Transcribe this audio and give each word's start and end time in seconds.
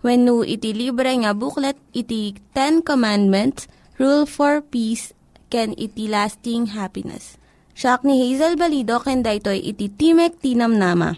When 0.00 0.24
no 0.24 0.40
iti 0.40 0.72
libre 0.72 1.12
nga 1.12 1.36
booklet, 1.36 1.76
iti 1.92 2.32
Ten 2.56 2.80
Commandments, 2.80 3.68
Rule 4.00 4.24
for 4.24 4.64
Peace, 4.64 5.12
can 5.52 5.76
iti 5.76 6.08
lasting 6.08 6.72
happiness. 6.72 7.36
Siya 7.76 8.00
ni 8.00 8.16
Hazel 8.24 8.56
Balido, 8.56 9.00
ken 9.04 9.20
daytoy 9.20 9.60
iti 9.60 9.92
Timek 9.92 10.40
Tinam 10.40 10.76
Nama. 10.80 11.12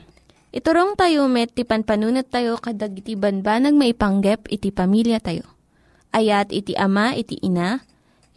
Iturong 0.52 0.98
tayo 0.98 1.30
met, 1.30 1.54
ti 1.56 1.64
panpanunat 1.64 2.28
tayo 2.28 2.60
kadag 2.60 2.92
iti 2.98 3.16
banbanag 3.16 3.72
maipanggep 3.72 4.52
iti 4.52 4.68
pamilya 4.68 5.22
tayo. 5.22 5.48
Ayat 6.12 6.52
iti 6.52 6.76
ama, 6.76 7.16
iti 7.16 7.40
ina, 7.40 7.80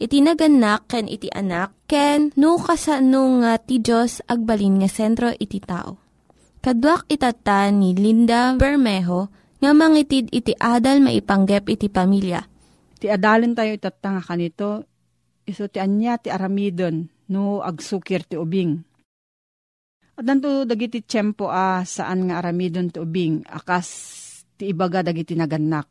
iti 0.00 0.24
naganak, 0.24 0.88
ken 0.88 1.12
iti 1.12 1.28
anak, 1.28 1.76
ken 1.84 2.32
no 2.40 2.56
kasano 2.56 3.44
nga 3.44 3.60
ti 3.60 3.84
Diyos 3.84 4.24
agbalin 4.24 4.80
nga 4.80 4.88
sentro 4.88 5.28
iti 5.36 5.60
tao. 5.60 6.00
Kaduak 6.64 7.04
itata 7.12 7.68
ni 7.68 7.92
Linda 7.92 8.56
Bermejo 8.56 9.28
nga 9.66 9.74
mangitid 9.74 10.30
iti 10.30 10.54
adal 10.54 11.02
maipanggep 11.02 11.66
iti 11.74 11.90
pamilya. 11.90 12.38
Ti 13.02 13.10
adalin 13.10 13.50
tayo 13.50 13.74
itatanga 13.74 14.22
kanito, 14.22 14.86
iso 15.42 15.66
ti 15.66 15.82
anya 15.82 16.22
ti 16.22 16.30
aramidon, 16.30 17.10
no 17.34 17.66
agsukir 17.66 18.22
ti 18.22 18.38
ubing. 18.38 18.78
At 20.14 20.22
nanto 20.22 20.62
dagiti 20.62 21.02
tiyempo 21.02 21.50
a 21.50 21.82
saan 21.82 22.30
nga 22.30 22.38
aramidon 22.38 22.94
ti 22.94 23.02
ubing, 23.02 23.42
akas 23.42 23.88
ti 24.54 24.70
ibaga 24.70 25.02
dagiti 25.02 25.34
naganak. 25.34 25.90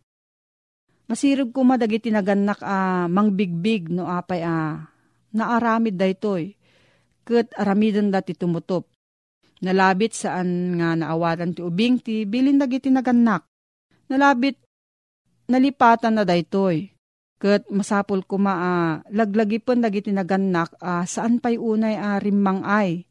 Masirog 1.12 1.52
kuma 1.52 1.76
dagiti 1.76 2.16
naganak 2.16 2.64
a 2.64 3.12
mangbigbig 3.12 3.92
no 3.92 4.08
apay 4.08 4.40
a 4.40 4.88
naaramid 5.36 6.00
daytoy. 6.00 6.56
Kat 7.28 7.52
aramidon 7.60 8.08
dati 8.08 8.32
tumutop. 8.40 8.88
Nalabit 9.68 10.16
saan 10.16 10.80
nga 10.80 10.96
naawatan 10.96 11.52
ti 11.52 11.60
ubing 11.60 12.00
ti 12.00 12.24
bilin 12.24 12.56
dagiti 12.56 12.88
naganak. 12.88 13.44
Nalabit 14.12 14.62
nalipatan 15.50 16.18
na 16.18 16.24
daytoy. 16.26 16.94
Kat 17.36 17.68
masapol 17.68 18.24
kuma 18.24 18.54
a 18.56 18.74
laglagipon 19.12 19.84
dagiti 19.84 20.10
naganak 20.10 20.72
a 20.80 21.04
saan 21.04 21.44
pay 21.44 21.60
unay 21.60 22.00
a 22.00 22.18
rimmang 22.22 22.64
ay. 22.64 23.04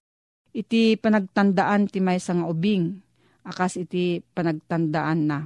Iti 0.55 0.97
panagtandaan 0.97 1.91
ti 1.91 1.99
may 1.99 2.19
nga 2.23 2.47
ubing. 2.47 3.05
Akas 3.45 3.77
iti 3.77 4.23
panagtandaan 4.23 5.21
na. 5.29 5.39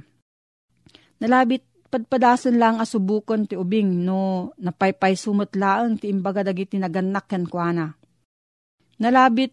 Nalabit 1.19 1.67
padpadason 1.89 2.55
lang 2.55 2.79
asubukon 2.79 3.49
ti 3.49 3.57
ubing 3.57 4.05
no 4.05 4.53
napaypay 4.61 5.17
sumot 5.17 5.51
laang 5.57 5.99
ti 5.99 6.07
imbaga 6.07 6.45
dagiti 6.45 6.79
naganak 6.79 7.27
ken 7.27 7.49
kuana. 7.49 7.91
Nalabit 9.01 9.51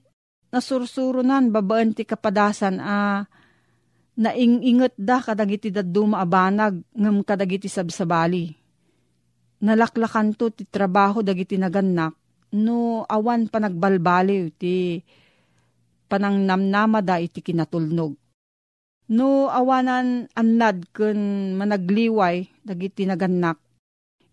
nasursurunan 0.54 1.50
babaan 1.50 1.96
ti 1.96 2.06
kapadasan 2.06 2.78
a 2.78 3.26
naingingot 4.16 4.96
da 4.96 5.20
kadagiti 5.20 5.68
daduma 5.68 6.24
abanag 6.24 6.80
ngem 6.96 7.20
kadagiti 7.22 7.68
sabsabali. 7.68 8.56
Nalaklakan 9.60 10.36
to 10.36 10.52
ti 10.52 10.68
trabaho 10.68 11.24
dagiti 11.24 11.56
naganak 11.56 12.12
no 12.56 13.04
awan 13.08 13.48
pa 13.48 13.60
nagbalbaliw 13.60 14.52
ti 14.56 15.00
panang 16.08 16.44
namnamada 16.44 17.20
iti 17.20 17.40
kinatulnog. 17.40 18.16
No 19.06 19.46
awanan 19.48 20.26
annad 20.34 20.90
kun 20.90 21.54
managliway 21.54 22.48
dagiti 22.66 23.06
naganak 23.06 23.60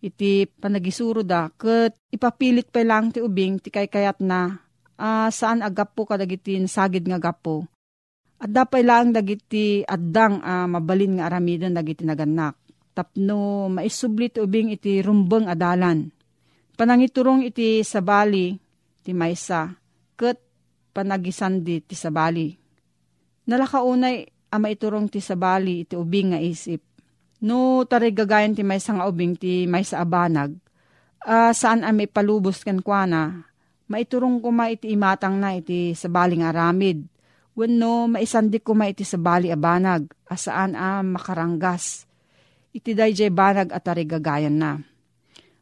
iti 0.03 0.43
panagisuro 0.49 1.23
da 1.23 1.47
ket 1.55 1.95
ipapilit 2.11 2.67
pa 2.67 2.83
lang 2.83 3.13
ti 3.13 3.23
ubing 3.23 3.63
ti 3.63 3.71
kaykayat 3.71 4.19
na 4.19 4.59
ah, 4.99 5.31
saan 5.31 5.63
agapo 5.63 6.03
kadagiti 6.03 6.59
sagid 6.67 7.07
nga 7.07 7.21
gapo. 7.21 7.72
At 8.43 8.51
dapay 8.51 8.83
lang 8.83 9.15
dagiti 9.15 9.87
addang 9.87 10.43
ah, 10.43 10.67
mabalin 10.67 11.15
nga 11.15 11.31
aramidon 11.31 11.71
dagiti 11.71 12.03
naganak. 12.03 12.59
Tapno 12.91 13.71
maisubli 13.71 14.27
ti 14.27 14.43
ubing 14.43 14.75
iti 14.75 14.99
rumbeng 14.99 15.47
adalan. 15.47 16.11
Panangiturong 16.75 17.47
iti 17.47 17.79
sabali 17.87 18.51
ti 18.99 19.15
maysa 19.15 19.71
ket 20.19 20.43
panagisandi 20.91 21.87
ti 21.87 21.95
sabali. 21.95 22.51
Nalakaunay 23.47 24.27
ama 24.51 24.67
iturong 24.67 25.07
ti 25.07 25.23
sabali 25.23 25.87
iti 25.87 25.95
ubing 25.95 26.35
nga 26.35 26.39
isip. 26.43 26.83
No 27.47 27.87
tarigagayan 27.87 28.59
ti 28.59 28.67
maysa 28.67 28.91
nga 28.99 29.07
ubing 29.07 29.39
ti 29.39 29.63
maysa 29.71 30.03
abanag, 30.03 30.51
ah, 31.23 31.55
saan 31.55 31.87
ami 31.87 32.11
palubos 32.11 32.59
ken 32.67 32.83
kuana, 32.83 33.47
maiturong 33.87 34.43
kuma 34.43 34.67
iti 34.67 34.91
imatang 34.91 35.39
na 35.39 35.55
iti 35.55 35.95
sabali 35.95 36.43
nga 36.43 36.51
aramid. 36.51 37.12
Wenno 37.53 38.09
maisandi 38.09 38.57
kuma 38.65 38.89
iti 38.89 39.05
sabali 39.05 39.53
abanag, 39.53 40.09
asaan 40.25 40.73
a 40.73 41.05
makaranggas. 41.05 42.09
Iti 42.73 42.97
dayjay 42.97 43.29
banag 43.29 43.69
at 43.69 43.85
tarigagayan 43.85 44.57
na. 44.57 44.81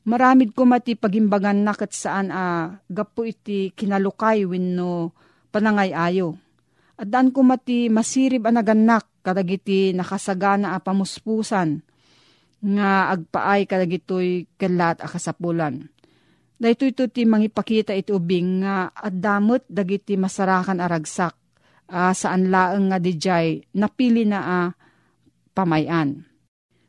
Maramid 0.07 0.55
kuma 0.55 0.79
ti 0.79 0.95
pagimbagan 0.95 1.67
na 1.67 1.75
kat 1.75 1.91
saan 1.91 2.31
a 2.31 2.79
gapo 2.87 3.27
iti 3.27 3.75
kinalukay 3.75 4.47
wenno 4.47 5.11
panangay 5.51 5.91
ayo. 5.91 6.39
At 6.95 7.11
daan 7.11 7.35
ko 7.35 7.43
mati 7.43 7.91
masirib 7.91 8.47
a 8.47 8.55
naganak 8.55 9.11
kadagiti 9.19 9.91
nakasagana 9.91 10.73
a 10.73 10.79
pamuspusan 10.79 11.83
nga 12.61 13.11
agpaay 13.11 13.67
kadagitoy 13.67 14.47
kelat 14.55 15.03
a 15.03 15.11
kasapulan. 15.11 15.91
Dahito 16.55 16.87
ito 16.87 17.03
ti 17.11 17.27
mangipakita 17.27 17.91
iti 17.91 18.15
ubing 18.15 18.63
nga 18.63 18.93
addamot 18.95 19.67
dagiti 19.67 20.15
masarakan 20.15 20.79
aragsak 20.79 21.40
a 21.91 22.15
saan 22.15 22.47
laeng 22.47 22.87
nga 22.87 23.03
dijay 23.03 23.67
napili 23.75 24.23
na 24.23 24.39
a 24.39 24.59
pamayan. 25.51 26.23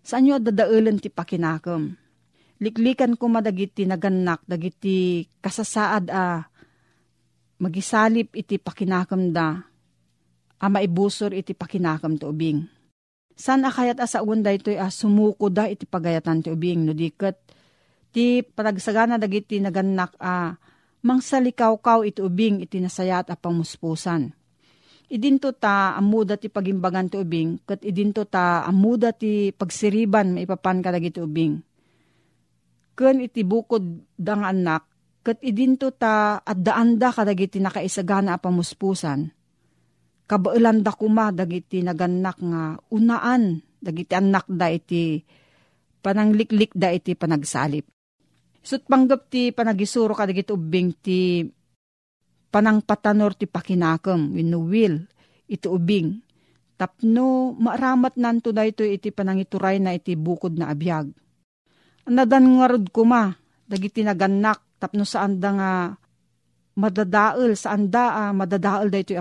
Saan 0.07 0.31
nyo 0.31 0.39
dadaulan 0.39 1.03
ti 1.03 1.11
pakinakam? 1.11 1.99
liklikan 2.63 3.19
ko 3.19 3.27
madagiti 3.27 3.83
naganak, 3.83 4.47
dagiti 4.47 5.27
kasasaad 5.43 6.07
a 6.15 6.47
magisalip 7.59 8.31
iti 8.39 8.63
pakinakam 8.63 9.35
da, 9.35 9.59
a 10.63 10.67
maibusor 10.71 11.35
iti 11.35 11.59
pakinakam 11.59 12.15
to 12.23 12.31
ubing. 12.31 12.63
San 13.35 13.67
akayat 13.67 13.99
asawan 13.99 14.47
da 14.47 14.55
ito 14.55 14.71
a 14.71 14.87
sumuko 14.95 15.51
da 15.51 15.67
iti 15.67 15.83
pagayatan 15.83 16.47
ti 16.47 16.49
ubing, 16.55 16.87
no 16.87 16.95
diket 16.95 17.43
ti 18.15 18.47
panagsagana 18.47 19.19
dagiti 19.19 19.59
naganak 19.59 20.15
a 20.23 20.55
mangsalikaw-kaw 21.03 22.07
iti 22.07 22.23
ubing 22.23 22.63
iti 22.63 22.79
nasayat 22.79 23.27
a 23.27 23.35
pamuspusan. 23.35 24.31
Idinto 25.13 25.53
ta 25.53 25.93
amuda 25.93 26.41
ti 26.41 26.49
pagimbagan 26.49 27.13
ti 27.13 27.21
ubing, 27.21 27.61
kat 27.69 27.85
idinto 27.85 28.25
ta 28.25 28.65
amuda 28.65 29.13
ti 29.13 29.53
pagsiriban 29.53 30.33
maipapan 30.33 30.81
ka 30.81 30.89
dagiti 30.89 31.21
ubing. 31.21 31.61
Ken 32.97 33.21
iti 33.21 33.45
bukod 33.45 34.09
dang 34.17 34.41
anak, 34.41 34.89
kat 35.21 35.37
idinto 35.45 35.93
ta 35.93 36.41
at 36.41 36.57
daanda 36.57 37.13
kadagiti 37.13 37.61
nakaisagana 37.61 38.37
a 38.37 38.41
pamuspusan. 38.41 39.29
Kabailan 40.25 40.81
da 40.81 40.97
kuma 40.97 41.29
dagiti 41.29 41.85
naganak 41.85 42.41
nga 42.41 42.81
unaan 42.89 43.61
dagiti 43.85 44.17
anak 44.17 44.49
da 44.49 44.73
iti 44.73 45.21
panangliklik 46.01 46.73
da 46.73 46.89
iti 46.89 47.13
panagsalip. 47.13 47.85
Sut 48.65 48.89
panggap 48.89 49.29
ti 49.29 49.53
panagisuro 49.53 50.17
kadagiti 50.17 50.57
ubing 50.57 50.97
ti 51.05 51.45
panangpatanor 52.53 53.33
ti 53.33 53.49
pakinakam 53.49 54.37
wenno 54.37 54.61
will 54.61 55.01
iti 55.49 55.67
ubing. 55.67 56.21
Tapno 56.77 57.57
maaramat 57.57 58.21
nanto 58.21 58.53
da 58.53 58.69
ito 58.69 58.85
iti 58.85 59.09
panangituray 59.09 59.81
na 59.81 59.97
iti 59.97 60.13
bukod 60.13 60.61
na 60.61 60.69
abiyag. 60.69 61.09
Nadan 62.11 62.59
nga 62.59 62.67
rod 62.69 62.87
kuma, 62.91 63.33
dagiti 63.65 64.03
naganak 64.03 64.61
tapno 64.77 65.07
saan 65.07 65.39
da 65.39 65.51
nga 65.55 65.73
madadaal, 66.77 67.55
saan 67.55 67.89
da 67.89 68.29
ah, 68.29 68.33
madadaal 68.35 68.91
da 68.91 68.99
ito. 69.01 69.15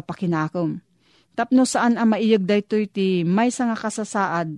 Tapno 1.32 1.64
saan 1.64 1.96
a 1.96 2.04
maiyag 2.04 2.44
da 2.44 2.58
ito 2.58 2.76
iti 2.76 3.22
may 3.24 3.54
nga 3.54 3.78
kasasaad, 3.78 4.58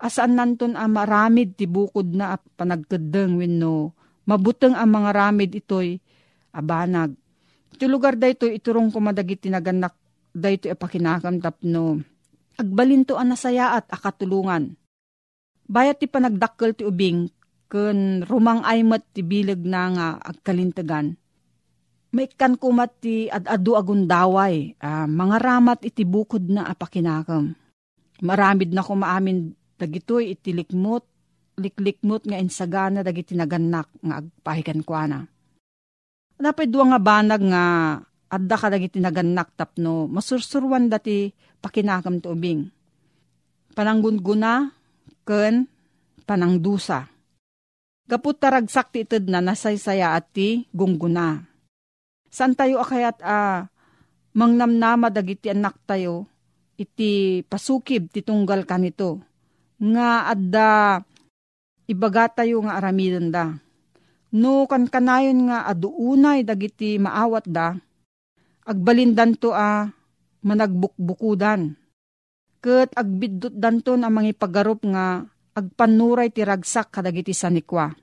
asaan 0.00 0.32
nanton 0.34 0.74
a 0.74 0.88
maramid 0.88 1.54
ti 1.54 1.68
bukod 1.68 2.10
na 2.16 2.40
panagkadeng 2.56 3.38
wenno 3.38 3.92
mabuteng 4.28 4.76
ang 4.76 4.92
mga 4.92 5.10
ramid 5.16 5.50
ito'y 5.56 5.96
abanag. 6.52 7.16
Iti 7.74 7.86
lugar 7.86 8.16
da 8.16 8.30
ito 8.30 8.48
iturong 8.48 8.92
kumadagiti 8.92 9.52
naganak 9.52 9.94
da 10.32 10.48
ito 10.48 10.68
apakinakam 10.68 11.40
tapno 11.42 12.02
agbalinto 12.58 13.14
ang 13.14 13.32
at 13.32 13.86
akatulungan. 13.86 14.74
Bayat 15.70 16.02
ti 16.02 16.10
panagdakkel 16.10 16.74
ti 16.74 16.82
ubing 16.82 17.30
ken 17.70 18.26
rumang 18.26 18.66
aymat 18.66 19.06
ti 19.14 19.22
bilag 19.22 19.62
na 19.62 19.82
nga 19.94 20.06
agkalintagan. 20.18 21.14
Maikan 22.08 22.56
kumat 22.56 23.04
ti 23.04 23.28
adado 23.28 23.76
agundaway, 23.76 24.72
uh, 24.80 25.04
mga 25.04 25.36
ramat 25.38 25.78
iti 25.84 26.08
bukod 26.08 26.48
na 26.48 26.64
apakinakam. 26.64 27.52
Maramid 28.24 28.72
na 28.72 28.80
kumaamin 28.80 29.52
dagitoy 29.76 30.32
iti 30.32 30.56
likmot, 30.56 31.04
liklikmot 31.60 32.24
nga 32.24 32.40
insagana 32.40 33.04
dagiti 33.04 33.36
naganak 33.36 33.92
nga 34.00 34.24
agpahikan 34.24 34.80
kwa 34.82 35.04
na. 35.04 35.20
Napay 36.38 36.70
duwa 36.70 36.94
nga 36.94 37.00
banag 37.02 37.42
nga 37.50 37.64
adda 38.30 38.56
ka 38.56 38.68
dagiti 38.70 39.02
naganak 39.02 39.54
tapno 39.58 40.06
masursurwan 40.06 40.86
dati 40.86 41.34
pakinakam 41.58 42.22
ti 42.22 42.26
ubing. 42.30 42.60
Pananggunguna 43.74 44.70
ken 45.26 45.66
panangdusa 46.22 47.18
Gaput 48.08 48.40
taragsak 48.40 48.88
ti 48.88 49.04
ited 49.04 49.28
na 49.28 49.44
nasaysaya 49.44 50.16
at 50.16 50.32
ti 50.32 50.64
gungguna. 50.72 51.44
San 52.32 52.56
tayo 52.56 52.80
akayat 52.80 53.20
a 53.20 53.28
ah, 53.28 53.58
mangnamnama 54.32 55.12
dagiti 55.12 55.52
anak 55.52 55.76
tayo 55.84 56.24
iti 56.80 57.44
pasukib 57.44 58.08
ti 58.08 58.24
tunggal 58.24 58.64
kanito. 58.64 59.20
Nga 59.76 60.08
adda 60.24 60.70
ibaga 61.84 62.32
tayo 62.32 62.64
nga 62.64 62.80
aramidon 62.80 63.28
da. 63.28 63.60
No 64.28 64.68
kan 64.68 64.84
kanayon 64.84 65.48
nga 65.48 65.64
aduunay 65.64 66.44
dagiti 66.44 67.00
maawat 67.00 67.48
da, 67.48 67.80
agbalindan 68.68 69.32
to 69.40 69.56
a 69.56 69.88
managbukbukudan. 70.44 71.72
Kat 72.60 72.92
agbiddot 72.92 73.54
danton 73.56 74.04
ang 74.04 74.12
mga 74.12 74.36
pagarup 74.36 74.84
nga 74.84 75.24
agpanuray 75.56 76.28
ti 76.28 76.44
ragsak 76.44 76.92
kadagiti 76.92 77.32
sanikwa. 77.32 77.94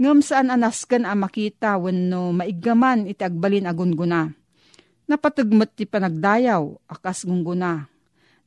Ngam 0.00 0.20
saan 0.20 0.52
anaskan 0.52 1.08
a 1.08 1.16
makita 1.16 1.76
wenno 1.80 2.32
maigaman 2.36 3.08
iti 3.08 3.24
agbalin 3.24 3.68
agunguna. 3.68 4.28
Napatugmat 5.08 5.72
ti 5.72 5.84
panagdayaw 5.88 6.88
akas 6.88 7.24
gungguna. 7.24 7.88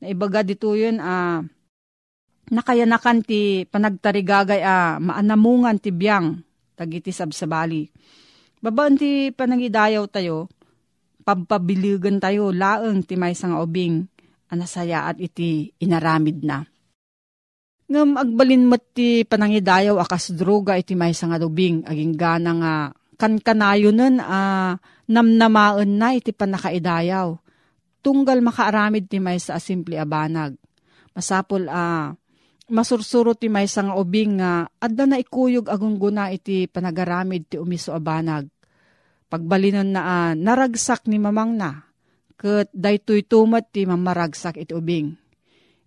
Naibaga 0.01 0.45
dito 0.45 0.73
yun 0.77 0.97
a 1.01 1.41
nakayanakan 2.53 3.23
ti 3.23 3.65
panagtarigagay 3.69 4.61
a 4.61 4.99
maanamungan 4.99 5.79
ti 5.79 5.89
biyang 5.89 6.52
tagiti 6.73 7.13
sabsabali. 7.13 7.89
Babaan 8.63 8.95
ti 8.95 9.29
panangidayaw 9.33 10.07
tayo, 10.07 10.47
pagpabiligan 11.23 12.19
tayo 12.19 12.51
laeng 12.51 13.03
ti 13.03 13.15
may 13.15 13.35
nga 13.35 13.59
ubing 13.59 14.07
anasaya 14.51 15.09
at 15.09 15.17
iti 15.17 15.73
inaramid 15.81 16.45
na. 16.45 16.63
Ngam 17.89 18.15
agbalin 18.15 18.69
mo 18.69 18.79
ti 18.79 19.27
panangidayaw 19.27 19.99
akas 19.99 20.33
droga 20.33 20.79
iti 20.79 20.95
may 20.95 21.11
nga 21.11 21.37
dubing 21.41 21.83
aging 21.83 22.15
gana 22.15 22.51
nga 22.55 22.73
kankanayo 23.19 23.91
nun 23.91 24.19
uh, 24.23 24.79
namnamaen 25.07 25.99
na 25.99 26.15
iti 26.15 26.31
panakaidayaw. 26.31 27.35
Tunggal 28.03 28.43
makaaramid 28.43 29.07
ti 29.07 29.19
may 29.19 29.39
sa 29.39 29.59
simple 29.59 29.95
abanag. 29.95 30.59
Masapol 31.15 31.69
a 31.71 32.11
uh, 32.73 32.75
masursuro 32.75 33.37
ti 33.37 33.53
may 33.53 33.69
nga 33.69 33.93
ubing 33.93 34.41
nga 34.41 34.65
adda 34.81 35.05
na 35.05 35.21
ikuyog 35.21 35.69
agungguna 35.69 36.33
iti 36.33 36.65
panagaramid 36.65 37.53
ti 37.53 37.61
umiso 37.61 37.93
abanag. 37.93 38.49
Pagbalinon 39.29 39.93
na 39.93 40.01
uh, 40.01 40.31
naragsak 40.33 41.05
ni 41.05 41.21
mamang 41.21 41.53
na, 41.53 41.85
ket 42.33 42.73
daytoy 42.73 43.21
tumat 43.21 43.69
ti 43.69 43.85
mamaragsak 43.85 44.57
iti 44.57 44.73
ubing. 44.73 45.13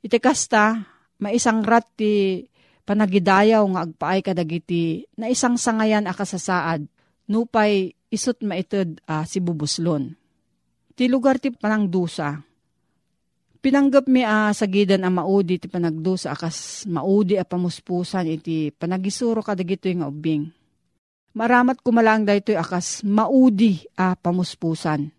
Iti 0.02 0.18
kasta, 0.22 0.86
maisang 1.18 1.66
rat 1.66 1.90
ti 1.98 2.46
panagidayaw 2.86 3.66
nga 3.74 3.82
agpaay 3.82 4.22
kadagiti 4.22 5.02
na 5.18 5.26
isang 5.26 5.58
sangayan 5.58 6.06
akasasaad 6.06 6.86
nupay 7.26 7.90
isut 8.14 8.38
maited 8.46 9.02
uh, 9.10 9.26
si 9.26 9.42
bubuslon. 9.42 10.14
Ti 10.94 11.10
lugar 11.10 11.42
ti 11.42 11.50
panangdusa. 11.50 12.45
Pinanggap 13.66 14.06
mi 14.06 14.22
uh, 14.22 14.54
sa 14.54 14.70
gidan 14.70 15.02
ang 15.02 15.18
maudi 15.18 15.58
ti 15.58 15.66
panagdusa 15.66 16.30
akas 16.30 16.86
maudi 16.86 17.34
a 17.34 17.42
pamuspusan 17.42 18.22
iti 18.30 18.70
panagisuro 18.70 19.42
kadagito 19.42 19.90
nga 19.90 20.06
ubing. 20.06 20.46
Maramat 21.34 21.82
kumalang 21.82 22.22
dayto 22.22 22.54
akas 22.54 23.02
maudi 23.02 23.82
a 23.98 24.14
pamuspusan. 24.14 25.10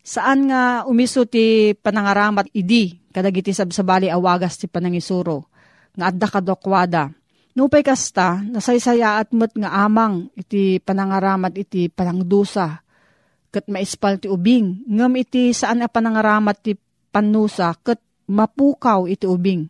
Saan 0.00 0.48
nga 0.48 0.88
umiso 0.88 1.28
ti 1.28 1.76
panangaramat 1.76 2.48
idi 2.56 2.96
kadagiti 3.12 3.52
sabsabali 3.52 4.08
awagas 4.08 4.56
ti 4.56 4.72
panangisuro, 4.72 5.52
nga 6.00 6.08
adda 6.08 6.32
kadokwada. 6.32 7.12
Nupay 7.60 7.84
kasta, 7.84 8.40
nasaysaya 8.40 9.20
at 9.20 9.36
met 9.36 9.52
nga 9.52 9.84
amang 9.84 10.32
iti 10.32 10.80
panangaramat 10.80 11.52
iti 11.60 11.92
panangdusa, 11.92 12.80
kat 13.52 13.68
maispal 13.68 14.16
ti 14.16 14.32
ubing, 14.32 14.88
ngam 14.88 15.12
iti 15.20 15.52
saan 15.52 15.84
a 15.84 15.92
panangaramat 15.92 16.56
ti 16.64 16.72
panusa, 17.16 17.72
kat 17.80 17.96
mapukaw 18.28 19.08
iti 19.08 19.24
ubing. 19.24 19.64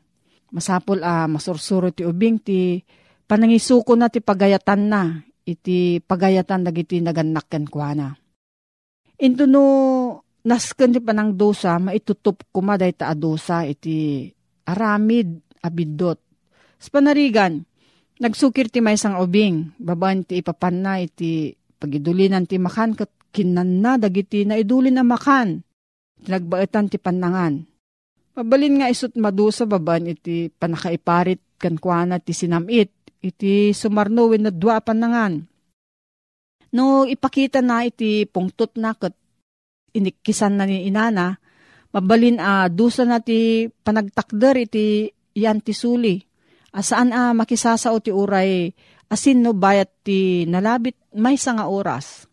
Masapol 0.50 0.98
a 1.06 1.22
ah, 1.22 1.26
masursuro 1.30 1.94
ti 1.94 2.02
ubing 2.02 2.42
ti 2.42 2.82
panangisuko 3.30 3.94
na 3.94 4.10
ti 4.10 4.18
pagayatan 4.18 4.82
na, 4.90 5.22
iti 5.46 6.02
pagayatan 6.02 6.66
dagiti 6.66 6.98
naganakken 6.98 7.70
kwa 7.70 7.90
na. 7.94 8.08
Into 9.22 9.46
no 9.46 9.62
nasken 10.42 10.90
ti 10.90 10.98
panang 10.98 11.38
dosa, 11.38 11.78
maitutup 11.78 12.42
kumaday 12.50 12.90
ta 12.98 13.14
adosa 13.14 13.62
iti 13.62 14.26
aramid 14.66 15.58
abidot. 15.62 16.18
Sa 16.82 16.90
panarigan, 16.90 17.62
nagsukir 18.18 18.74
ti 18.74 18.82
may 18.82 18.98
sang 18.98 19.22
ubing, 19.22 19.70
baban 19.78 20.26
ti 20.26 20.42
ipapan 20.42 20.76
na 20.82 20.92
iti 20.98 21.54
pagidulinan 21.78 22.42
ti 22.46 22.58
makan 22.58 22.98
kat 22.98 23.10
kinan 23.30 23.84
na 23.84 23.98
dagiti 24.00 24.42
na 24.42 24.58
idulin 24.58 24.98
na 24.98 25.04
makan. 25.06 25.65
Tinagbaetan 26.25 26.88
ti 26.88 26.96
panangan. 26.96 27.61
Mabalin 28.37 28.85
nga 28.85 28.92
isut 28.92 29.16
madusa 29.16 29.64
baban 29.64 30.12
iti 30.12 30.52
panakaiparit 30.52 31.40
kankwana 31.56 32.20
ti 32.20 32.37
sinamit, 32.37 32.92
iti 33.25 33.73
sumarnowin 33.73 34.44
na 34.44 34.52
dua 34.52 34.85
panangan. 34.85 35.40
No 36.76 37.08
ipakita 37.08 37.64
na 37.64 37.88
iti 37.88 38.28
pungtot 38.28 38.76
na 38.76 38.92
kat 38.92 39.16
inikisan 39.96 40.61
na 40.61 40.68
ni 40.68 40.85
inana, 40.85 41.40
mabalin 41.96 42.37
a 42.37 42.68
uh, 42.68 42.73
dusa 42.73 43.08
na 43.08 43.25
ti 43.25 43.73
panagtakder 43.73 44.68
iti 44.68 45.08
yan 45.32 45.64
ti 45.64 45.73
suli. 45.73 46.20
Asaan 46.76 47.16
a 47.16 47.32
uh, 47.32 47.32
makisasao 47.32 47.96
ti 48.04 48.12
uray 48.12 48.68
asin 49.08 49.40
no 49.40 49.56
bayat 49.56 50.04
ti 50.04 50.44
nalabit 50.44 50.99
may 51.16 51.40
nga 51.40 51.64
oras. 51.73 52.28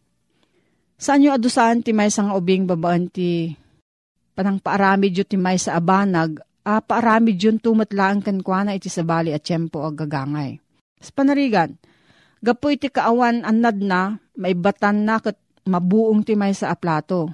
Saan 0.99 1.23
nyo 1.23 1.31
adusaan 1.31 1.79
ti 1.79 1.95
may 1.95 2.11
nga 2.11 2.35
ubing 2.35 2.67
babaan 2.67 3.07
ti 3.07 3.55
panang 4.33 4.57
paarami 4.59 5.13
dyo 5.13 5.23
ti 5.23 5.37
may 5.37 5.61
sa 5.61 5.77
abanag, 5.77 6.41
a 6.65 6.81
paarami 6.81 7.37
dyon 7.37 7.61
tumatlaan 7.61 8.23
kan 8.23 8.41
kwa 8.41 8.67
iti 8.73 8.89
sabali 8.89 9.31
at 9.31 9.45
tiyempo 9.45 9.85
ag 9.85 9.99
gagangay. 9.99 10.57
Sa 10.97 11.11
panarigan, 11.11 11.75
gapo 12.41 12.71
iti 12.71 12.89
kaawan 12.89 13.45
anad 13.45 13.77
na, 13.79 14.17
maibatan 14.39 15.05
na 15.05 15.21
kat 15.21 15.37
mabuong 15.69 16.25
ti 16.25 16.33
may 16.33 16.55
sa 16.55 16.73
aplato. 16.73 17.31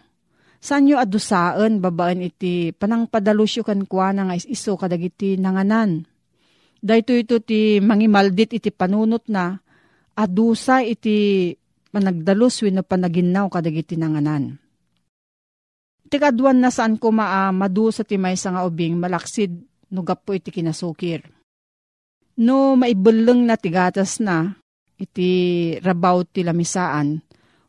Saan 0.59 0.91
nyo 0.91 0.99
adusaan 0.99 1.79
babaan 1.79 2.19
iti 2.19 2.75
panang 2.75 3.07
padalusyo 3.07 3.63
kan 3.63 3.87
kwa 3.87 4.11
nga 4.11 4.35
iso 4.35 4.75
kadagiti 4.75 5.39
nanganan. 5.39 6.03
Dahito 6.83 7.15
ito 7.15 7.39
ti 7.39 7.79
mangimaldit 7.79 8.59
iti 8.59 8.67
panunot 8.67 9.31
na, 9.31 9.55
adusa 10.19 10.83
iti 10.83 11.51
managdalus 11.95 12.59
wino 12.63 12.83
panaginaw 12.83 13.47
kadagiti 13.47 13.95
nanganan. 13.95 14.59
Tikadwan 16.09 16.57
na 16.57 16.73
saan 16.73 16.97
ko 16.97 17.13
maa 17.13 17.53
madu 17.53 17.93
sa 17.93 18.01
timay 18.01 18.33
sa 18.33 18.49
nga 18.49 18.65
ubing 18.65 18.97
malaksid 18.97 19.53
no 19.93 20.01
gapo 20.01 20.33
iti 20.33 20.49
kinasukir. 20.49 21.21
No 22.41 22.73
maibuleng 22.73 23.45
na 23.45 23.61
tigatas 23.61 24.17
na 24.17 24.57
iti 24.97 25.29
rabaw 25.79 26.25
ti 26.25 26.41
lamisaan, 26.41 27.21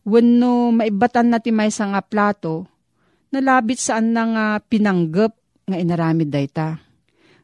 wenno 0.08 0.72
maibatan 0.72 1.30
na 1.30 1.38
timay 1.38 1.68
sa 1.68 1.92
nga 1.92 2.00
plato, 2.00 2.66
nalabit 3.30 3.78
saan 3.78 4.16
na 4.16 4.22
nga 4.24 4.46
pinanggap 4.64 5.36
nga 5.68 5.76
inaramid 5.76 6.32
dayta. 6.32 6.80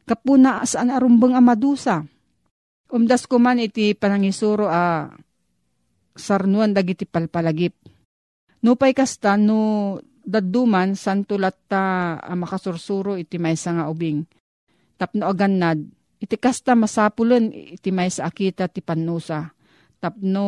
Kapuna 0.07 0.63
saan 0.65 0.89
arumbang 0.89 1.35
amadusa. 1.37 2.03
Umdas 2.87 3.27
ko 3.27 3.37
man 3.37 3.59
iti 3.59 3.91
panangisuro 3.91 4.71
a 4.71 5.11
sarnuan 6.15 6.71
dagiti 6.71 7.03
palpalagip. 7.03 7.75
Nupay 8.63 8.95
kasta 8.95 9.35
no 9.35 9.99
daduman 10.27 10.99
santulat 10.99 11.55
ta 11.71 12.19
uh, 12.19 12.35
makasursuro 12.35 13.15
iti 13.15 13.39
may 13.39 13.55
nga 13.55 13.87
ubing. 13.87 14.27
Tapno 14.99 15.31
agannad, 15.31 15.79
iti 16.19 16.35
kasta 16.35 16.75
masapulen 16.75 17.55
iti 17.55 17.95
may 17.95 18.11
sa 18.11 18.27
akita 18.27 18.67
ti 18.67 18.83
panusa. 18.83 19.47
Tapno 20.03 20.45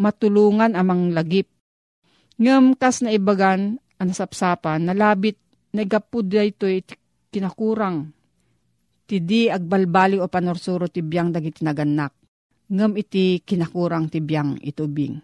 matulungan 0.00 0.72
amang 0.72 1.12
lagip. 1.12 1.52
Ngam 2.40 2.74
kas 2.74 3.04
na 3.04 3.14
ibagan, 3.14 3.78
anasapsapan, 4.00 4.88
nalabit, 4.88 5.38
nagapud 5.76 6.26
ito 6.32 6.66
iti 6.66 6.96
kinakurang. 7.30 8.10
Ti 9.04 9.20
di 9.20 9.52
agbalbali 9.52 10.16
o 10.16 10.26
panorsuro 10.32 10.88
ti 10.88 11.04
biyang 11.04 11.28
dagiti 11.28 11.60
naganak. 11.60 12.16
Ngam 12.72 12.96
iti 12.96 13.44
kinakurang 13.44 14.08
ti 14.08 14.24
biyang 14.24 14.56
itubing. 14.64 15.20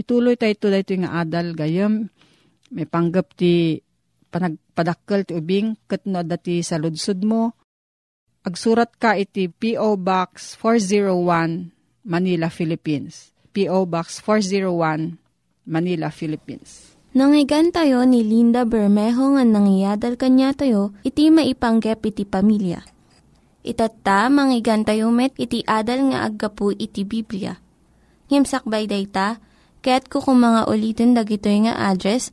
Ituloy 0.00 0.40
tayo 0.40 0.56
ito 0.56 0.66
dahito 0.72 0.96
nga 0.96 1.20
adal 1.20 1.52
gayam 1.52 2.08
may 2.70 2.86
panggap 2.86 3.34
ti 3.34 3.82
panagpadakkel 4.30 5.26
ti 5.26 5.32
ubing 5.34 5.74
ket 5.90 6.06
no 6.06 6.22
dati 6.22 6.62
sa 6.62 6.78
ludsud 6.78 7.26
mo. 7.26 7.54
Agsurat 8.40 8.88
ka 8.96 9.18
iti 9.20 9.52
P.O. 9.52 10.00
Box 10.00 10.56
401 10.56 12.08
Manila, 12.08 12.48
Philippines. 12.48 13.36
P.O. 13.52 13.84
Box 13.84 14.24
401 14.24 15.20
Manila, 15.68 16.08
Philippines. 16.08 16.96
Nangyigan 17.12 17.74
tayo 17.74 18.06
ni 18.08 18.24
Linda 18.24 18.64
Bermejo 18.64 19.34
nga 19.36 19.44
nangyadal 19.44 20.16
kanya 20.16 20.54
tayo, 20.56 20.94
iti 21.04 21.28
maipanggep 21.28 22.00
iti 22.06 22.24
pamilya. 22.24 22.80
Itatta, 23.60 24.32
manggigan 24.32 24.88
tayo 24.88 25.12
met, 25.12 25.36
iti 25.36 25.60
adal 25.68 26.14
nga 26.14 26.24
aggapu 26.24 26.72
iti 26.72 27.04
Biblia. 27.04 27.60
Ngimsakbay 28.32 28.88
day 28.88 29.04
ta, 29.04 29.36
kaya't 29.84 30.08
kukumanga 30.08 30.64
ulitin 30.64 31.12
dagito 31.12 31.52
nga 31.52 31.92
address 31.92 32.32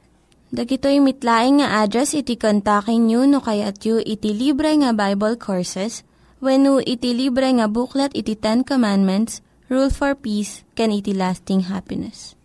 Dagitoy 0.51 0.99
mitlaing 0.99 1.63
nga 1.63 1.79
address 1.79 2.11
iti 2.11 2.35
kontakin 2.35 3.07
nyo 3.07 3.23
no 3.23 3.39
kayat 3.39 3.87
yu 3.87 4.03
iti 4.03 4.35
libre 4.35 4.75
nga 4.83 4.91
Bible 4.91 5.39
Courses 5.39 6.03
when 6.43 6.67
no 6.67 6.83
iti 6.83 7.15
libre 7.15 7.47
nga 7.55 7.71
buklat 7.71 8.11
iti 8.11 8.35
Ten 8.35 8.67
Commandments, 8.67 9.39
Rule 9.71 9.87
for 9.87 10.11
Peace, 10.11 10.67
can 10.75 10.91
iti 10.91 11.15
lasting 11.15 11.71
happiness. 11.71 12.35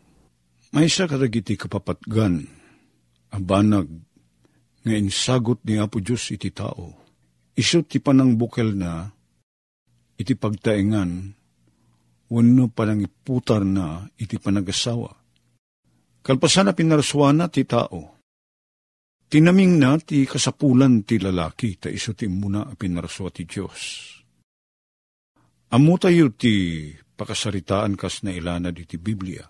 May 0.70 0.86
isa 0.86 1.10
karagiti 1.10 1.58
kapapatgan, 1.58 2.46
abanag, 3.34 3.90
nga 4.86 4.94
insagot 4.94 5.58
ni 5.66 5.82
Apo 5.82 5.98
Diyos 5.98 6.30
iti 6.30 6.54
tao. 6.54 6.94
Iso 7.58 7.82
ti 7.82 7.98
panang 7.98 8.38
bukel 8.38 8.70
na, 8.78 9.10
iti 10.14 10.38
pagtaingan, 10.38 11.10
wano 12.30 12.70
panang 12.70 13.02
iputar 13.02 13.66
na 13.66 14.06
iti 14.14 14.38
panagasawa 14.38 15.25
Kalpasan 16.26 16.66
na 16.66 16.74
pinaraswana 16.74 17.46
ti 17.46 17.62
tao. 17.62 18.18
Tinaming 19.30 19.78
na 19.78 19.94
ti 19.94 20.26
kasapulan 20.26 21.06
ti 21.06 21.22
lalaki, 21.22 21.78
ta 21.78 21.86
iso 21.86 22.18
ti 22.18 22.26
muna 22.26 22.66
pinaraswa 22.74 23.30
ti 23.30 23.46
Diyos. 23.46 23.82
Amo 25.70 25.94
tayo 26.02 26.34
ti 26.34 26.90
pakasaritaan 26.90 27.94
kas 27.94 28.26
na 28.26 28.34
ilana 28.34 28.74
di 28.74 28.82
ti 28.82 28.98
Biblia. 28.98 29.46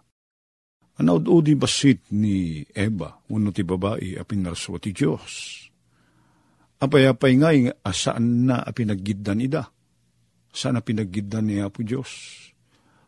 Anaud-udi 1.01 1.57
basit 1.57 2.13
ni 2.13 2.61
Eva, 2.77 3.25
uno 3.33 3.57
ti 3.57 3.65
babae 3.65 4.21
a 4.21 4.29
pinaraswa 4.29 4.77
ti 4.77 4.93
Diyos. 4.93 5.33
Apay-apay 6.77 7.33
nga 7.41 7.57
asaan 7.89 8.53
na 8.53 8.61
a 8.61 8.69
pinaggidan 8.77 9.41
ida. 9.41 9.65
Saan 10.53 10.77
na 10.77 10.85
pinaggidan 10.85 11.49
ni 11.49 11.57
Apo 11.57 11.81
Diyos? 11.81 12.13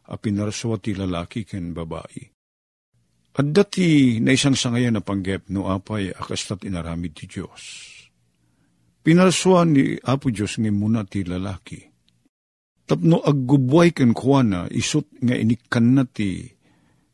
A 0.09 0.17
pinaraswa 0.17 0.81
ti 0.81 0.97
lalaki 0.97 1.45
ken 1.45 1.77
babae 1.77 2.38
at 3.39 3.47
dati 3.55 4.19
na 4.19 4.35
isang 4.35 4.59
sangayan 4.59 4.99
na 4.99 5.03
panggep 5.03 5.47
no 5.55 5.71
apay 5.71 6.11
akastat 6.11 6.67
inaramid 6.67 7.15
ti 7.15 7.31
Diyos. 7.31 7.63
Pinarsuan 9.07 9.79
ni 9.79 9.95
Apo 9.95 10.35
Diyos 10.35 10.59
nga 10.59 10.69
muna 10.75 11.07
ti 11.07 11.23
lalaki. 11.23 11.79
Tapno 12.83 13.23
aggubway 13.23 13.95
ken 13.95 14.11
kuana 14.11 14.67
isut 14.75 15.07
nga 15.23 15.39
inikan 15.39 15.87
na 15.95 16.03
ti 16.03 16.51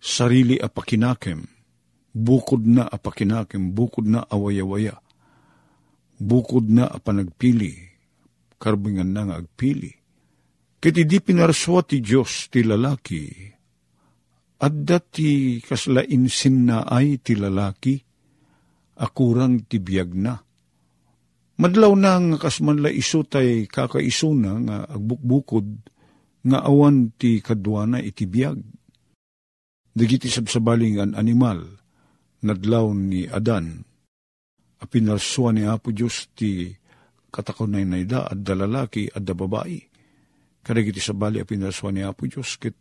sarili 0.00 0.56
apakinakem, 0.56 1.44
bukod 2.16 2.64
na 2.64 2.88
apakinakem, 2.88 3.76
bukod 3.76 4.08
na 4.08 4.24
awaya-waya, 4.24 4.96
bukod 6.16 6.72
na 6.72 6.88
apanagpili, 6.88 7.74
karbingan 8.56 9.12
na 9.12 9.22
nga 9.28 9.36
agpili. 9.44 9.92
Kiti 10.80 11.04
di 11.04 11.18
pinarswa 11.20 11.84
ti 11.84 12.00
Diyos 12.00 12.48
ti 12.48 12.64
lalaki, 12.64 13.53
at 14.60 14.74
dati 14.86 15.58
kaslain 15.58 16.30
sinna 16.30 16.86
ay 16.86 17.18
ti 17.18 17.34
lalaki, 17.34 17.98
akurang 19.00 19.66
ti 19.66 19.82
biyag 19.82 20.10
na. 20.14 20.34
Madlaw 21.54 21.92
na 21.94 22.18
nga 22.18 22.38
kasmanla 22.46 22.90
iso 22.90 23.22
tay 23.22 23.70
kakaisuna 23.70 24.50
nga 24.66 24.76
agbukbukod 24.90 25.66
nga 26.44 26.58
awan 26.66 27.14
ti 27.14 27.38
kadwana 27.38 28.02
iti 28.02 28.26
biyag. 28.26 28.58
Dagiti 29.94 30.26
sabsabaling 30.26 30.98
an 30.98 31.14
animal, 31.14 31.62
nadlaw 32.42 32.90
ni 32.90 33.30
Adan, 33.30 33.86
a 34.82 34.84
pinalswa 34.90 35.54
ni 35.54 35.62
Apo 35.62 35.94
Diyos 35.94 36.34
ti 36.34 36.74
katakunay 37.30 37.86
na 37.86 38.02
ida 38.02 38.26
at 38.26 38.42
dalalaki 38.42 39.06
at 39.14 39.22
da. 39.22 39.34
Kadagiti 40.64 40.98
sabali 40.98 41.38
a 41.38 41.46
pinalswa 41.46 41.94
ni 41.94 42.02
Apo 42.02 42.26
Diyos, 42.26 42.58
kit 42.58 42.74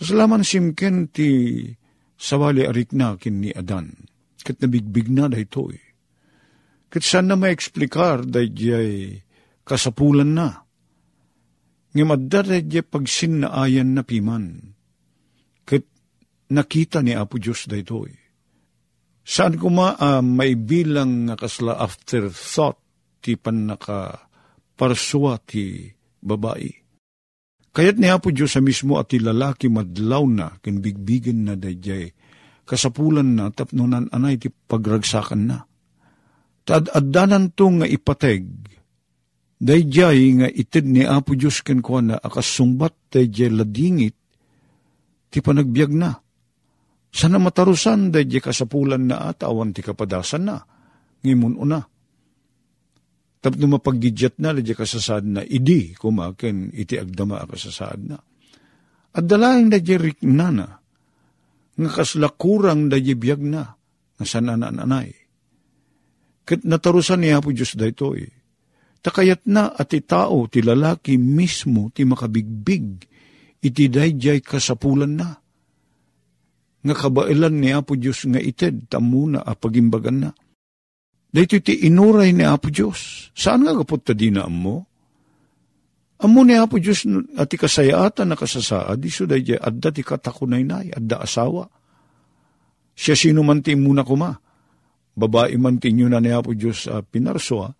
Kasalaman 0.00 0.40
simken 0.40 1.12
ti 1.12 1.60
sawali 2.16 2.64
arik 2.64 2.96
na 2.96 3.20
kin 3.20 3.44
ni 3.44 3.52
Adan. 3.52 4.08
Kat 4.40 4.56
nabigbig 4.64 5.12
na 5.12 5.28
da 5.28 5.36
ito 5.36 5.68
eh. 5.68 5.92
Kat 6.88 7.04
saan 7.04 7.28
na 7.28 7.36
maeksplikar 7.36 8.24
da 8.24 8.40
jay 8.40 9.20
kasapulan 9.60 10.32
na. 10.32 10.64
Nga 11.92 12.04
madda 12.08 12.40
da 12.48 12.56
jay 12.64 12.80
pagsin 12.80 13.44
na 13.44 13.52
ayan 13.52 13.92
na 13.92 14.00
piman. 14.00 14.72
Kat 15.68 15.84
nakita 16.48 17.04
ni 17.04 17.12
Apo 17.12 17.36
Diyos 17.36 17.68
da 17.68 17.76
ito 17.76 18.08
eh. 18.08 18.16
Saan 19.20 19.60
ko 19.60 19.68
ma 19.68 20.00
uh, 20.00 20.24
may 20.24 20.56
bilang 20.56 21.28
nga 21.28 21.36
kasla 21.36 21.76
afterthought 21.76 22.80
ti 23.20 23.36
pan 23.36 23.68
naka 23.68 24.16
parswa 24.80 25.36
ti 25.44 25.92
babae 26.24 26.79
Kayat 27.70 28.02
ni 28.02 28.10
Apo 28.10 28.34
Diyos 28.34 28.58
sa 28.58 28.60
mismo 28.62 28.98
at 28.98 29.14
lalaki 29.14 29.70
madlaw 29.70 30.26
na, 30.26 30.58
kin 30.58 30.82
bigbigan 30.82 31.46
na 31.46 31.54
dayjay, 31.54 32.10
kasapulan 32.66 33.38
na, 33.38 33.54
tapnunan 33.54 34.10
anay 34.10 34.42
ti 34.42 34.50
pagragsakan 34.50 35.42
na. 35.46 35.58
Tad 36.66 36.90
addanan 36.90 37.54
to 37.54 37.70
nga 37.78 37.86
ipateg, 37.86 38.50
dayjay 39.62 40.18
nga 40.42 40.48
itid 40.50 40.90
ni 40.90 41.06
Apo 41.06 41.38
Diyos 41.38 41.62
ken 41.62 41.78
ko 41.78 42.02
na 42.02 42.18
akasungbat 42.18 43.14
dayjay 43.14 43.54
ladingit, 43.54 44.18
ti 45.30 45.38
panagbiag 45.38 45.94
na. 45.94 46.10
Sana 47.14 47.38
matarusan 47.38 48.10
dayjay 48.10 48.42
kasapulan 48.42 49.06
na 49.06 49.30
at 49.30 49.46
awan 49.46 49.70
ti 49.70 49.78
kapadasan 49.78 50.42
na, 50.42 50.58
ngimun 51.22 51.54
una 51.54 51.78
Tapno 53.40 53.64
mapaggidyat 53.72 54.36
na, 54.36 54.52
ladya 54.52 54.76
kasasad 54.76 55.24
na, 55.24 55.40
idi 55.40 55.96
kumaken 55.96 56.76
iti 56.76 57.00
agdama 57.00 57.40
kasasad 57.48 58.00
na. 58.04 58.20
At 59.16 59.24
dalaing 59.24 59.72
ladya 59.72 59.96
riknana, 59.96 60.68
nga 61.80 61.90
kaslakurang 61.90 62.92
ladya 62.92 63.16
biyag 63.16 63.40
na, 63.40 63.64
nga 64.20 64.24
sananananay. 64.28 65.08
Kat 66.44 66.68
natarusan 66.68 67.24
niya 67.24 67.40
po 67.40 67.48
Diyos 67.56 67.80
dayto 67.80 68.12
eh. 68.12 68.28
Takayat 69.00 69.48
na 69.48 69.72
at 69.72 69.96
tao, 70.04 70.44
ti 70.44 70.60
lalaki 70.60 71.16
mismo, 71.16 71.88
ti 71.88 72.04
makabigbig, 72.04 73.00
iti 73.64 73.88
dayjay 73.88 74.44
kasapulan 74.44 75.16
na. 75.16 75.32
Nga 76.84 76.94
kabailan 77.08 77.56
niya 77.56 77.80
po 77.80 77.96
Diyos 77.96 78.28
nga 78.28 78.36
ited, 78.36 78.92
tamuna 78.92 79.40
a 79.40 79.56
pagimbagan 79.56 80.28
na 80.28 80.30
Dahito 81.30 81.62
ti 81.62 81.86
inuray 81.86 82.34
ni 82.34 82.42
Apo 82.42 82.74
Diyos. 82.74 83.30
Saan 83.30 83.62
nga 83.62 83.70
kapot 83.70 84.02
ta 84.02 84.18
dina 84.18 84.50
mo? 84.50 84.82
Amo 86.20 86.42
ni 86.42 86.58
Apo 86.58 86.82
Diyos 86.82 87.06
at 87.38 87.46
ti 87.48 87.56
kasayatan 87.56 88.28
na 88.28 88.36
kasasaad, 88.36 88.98
iso 89.06 89.24
dahi 89.30 89.54
adda 89.56 89.94
ti 89.94 90.02
katakunay 90.02 90.66
nay, 90.66 90.90
adda 90.90 91.22
asawa. 91.22 91.70
Siya 92.98 93.14
sino 93.14 93.46
man 93.46 93.62
ti 93.62 93.78
muna 93.78 94.02
kuma. 94.02 94.34
Babae 95.14 95.54
man 95.56 95.78
ti 95.78 95.94
na 95.94 96.18
ni 96.18 96.34
Apo 96.34 96.50
Diyos 96.50 96.90
uh, 96.90 97.00
pinarsoa. 97.06 97.70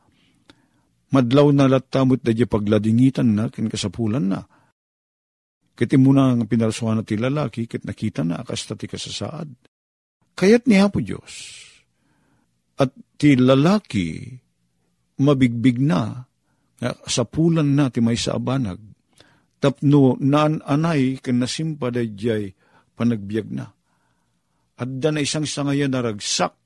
Madlaw 1.11 1.51
na 1.51 1.67
latamot 1.67 2.23
dahi 2.23 2.47
pagladingitan 2.47 3.35
na, 3.35 3.51
kin 3.51 3.67
kasapulan 3.67 4.31
na. 4.31 4.41
Kiti 5.75 5.99
muna 5.99 6.33
ang 6.33 6.47
pinarsoa 6.47 6.95
na 6.95 7.03
ti 7.03 7.19
lalaki, 7.19 7.67
kit 7.67 7.83
nakita 7.83 8.23
na 8.23 8.39
akasta 8.39 8.79
ti 8.79 8.87
kasasaad. 8.87 9.49
Kayat 10.39 10.71
ni 10.71 10.79
Apo 10.79 11.03
Diyos, 11.03 11.67
ti 13.21 13.37
lalaki 13.37 14.33
mabigbig 15.21 15.77
na 15.77 16.25
sa 17.05 17.29
pulan 17.29 17.77
na 17.77 17.93
ti 17.93 18.01
may 18.01 18.17
sa 18.17 18.41
abanag 18.41 18.81
tapno 19.61 20.17
naan 20.17 20.65
anay 20.65 21.21
ken 21.21 21.37
nasimpa 21.37 21.93
jay 21.93 22.57
panagbiag 22.97 23.49
na. 23.53 23.69
Adda 24.81 25.09
na 25.13 25.21
isang 25.21 25.45
sangayan 25.45 25.93
na 25.93 26.01
ragsak 26.01 26.57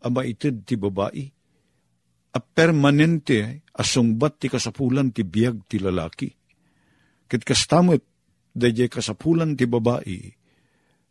ama 0.00 0.24
itid 0.24 0.64
ti 0.64 0.80
babae. 0.80 1.24
A 2.32 2.40
permanente 2.40 3.68
asungbat 3.76 4.40
ti 4.40 4.48
kasapulan 4.48 5.12
ti 5.12 5.24
biag 5.24 5.68
ti 5.68 5.76
lalaki. 5.80 6.28
Kit 7.28 7.44
kastamot 7.44 8.00
dayjay 8.56 8.88
kasapulan 8.88 9.52
ti 9.52 9.68
babae. 9.68 10.20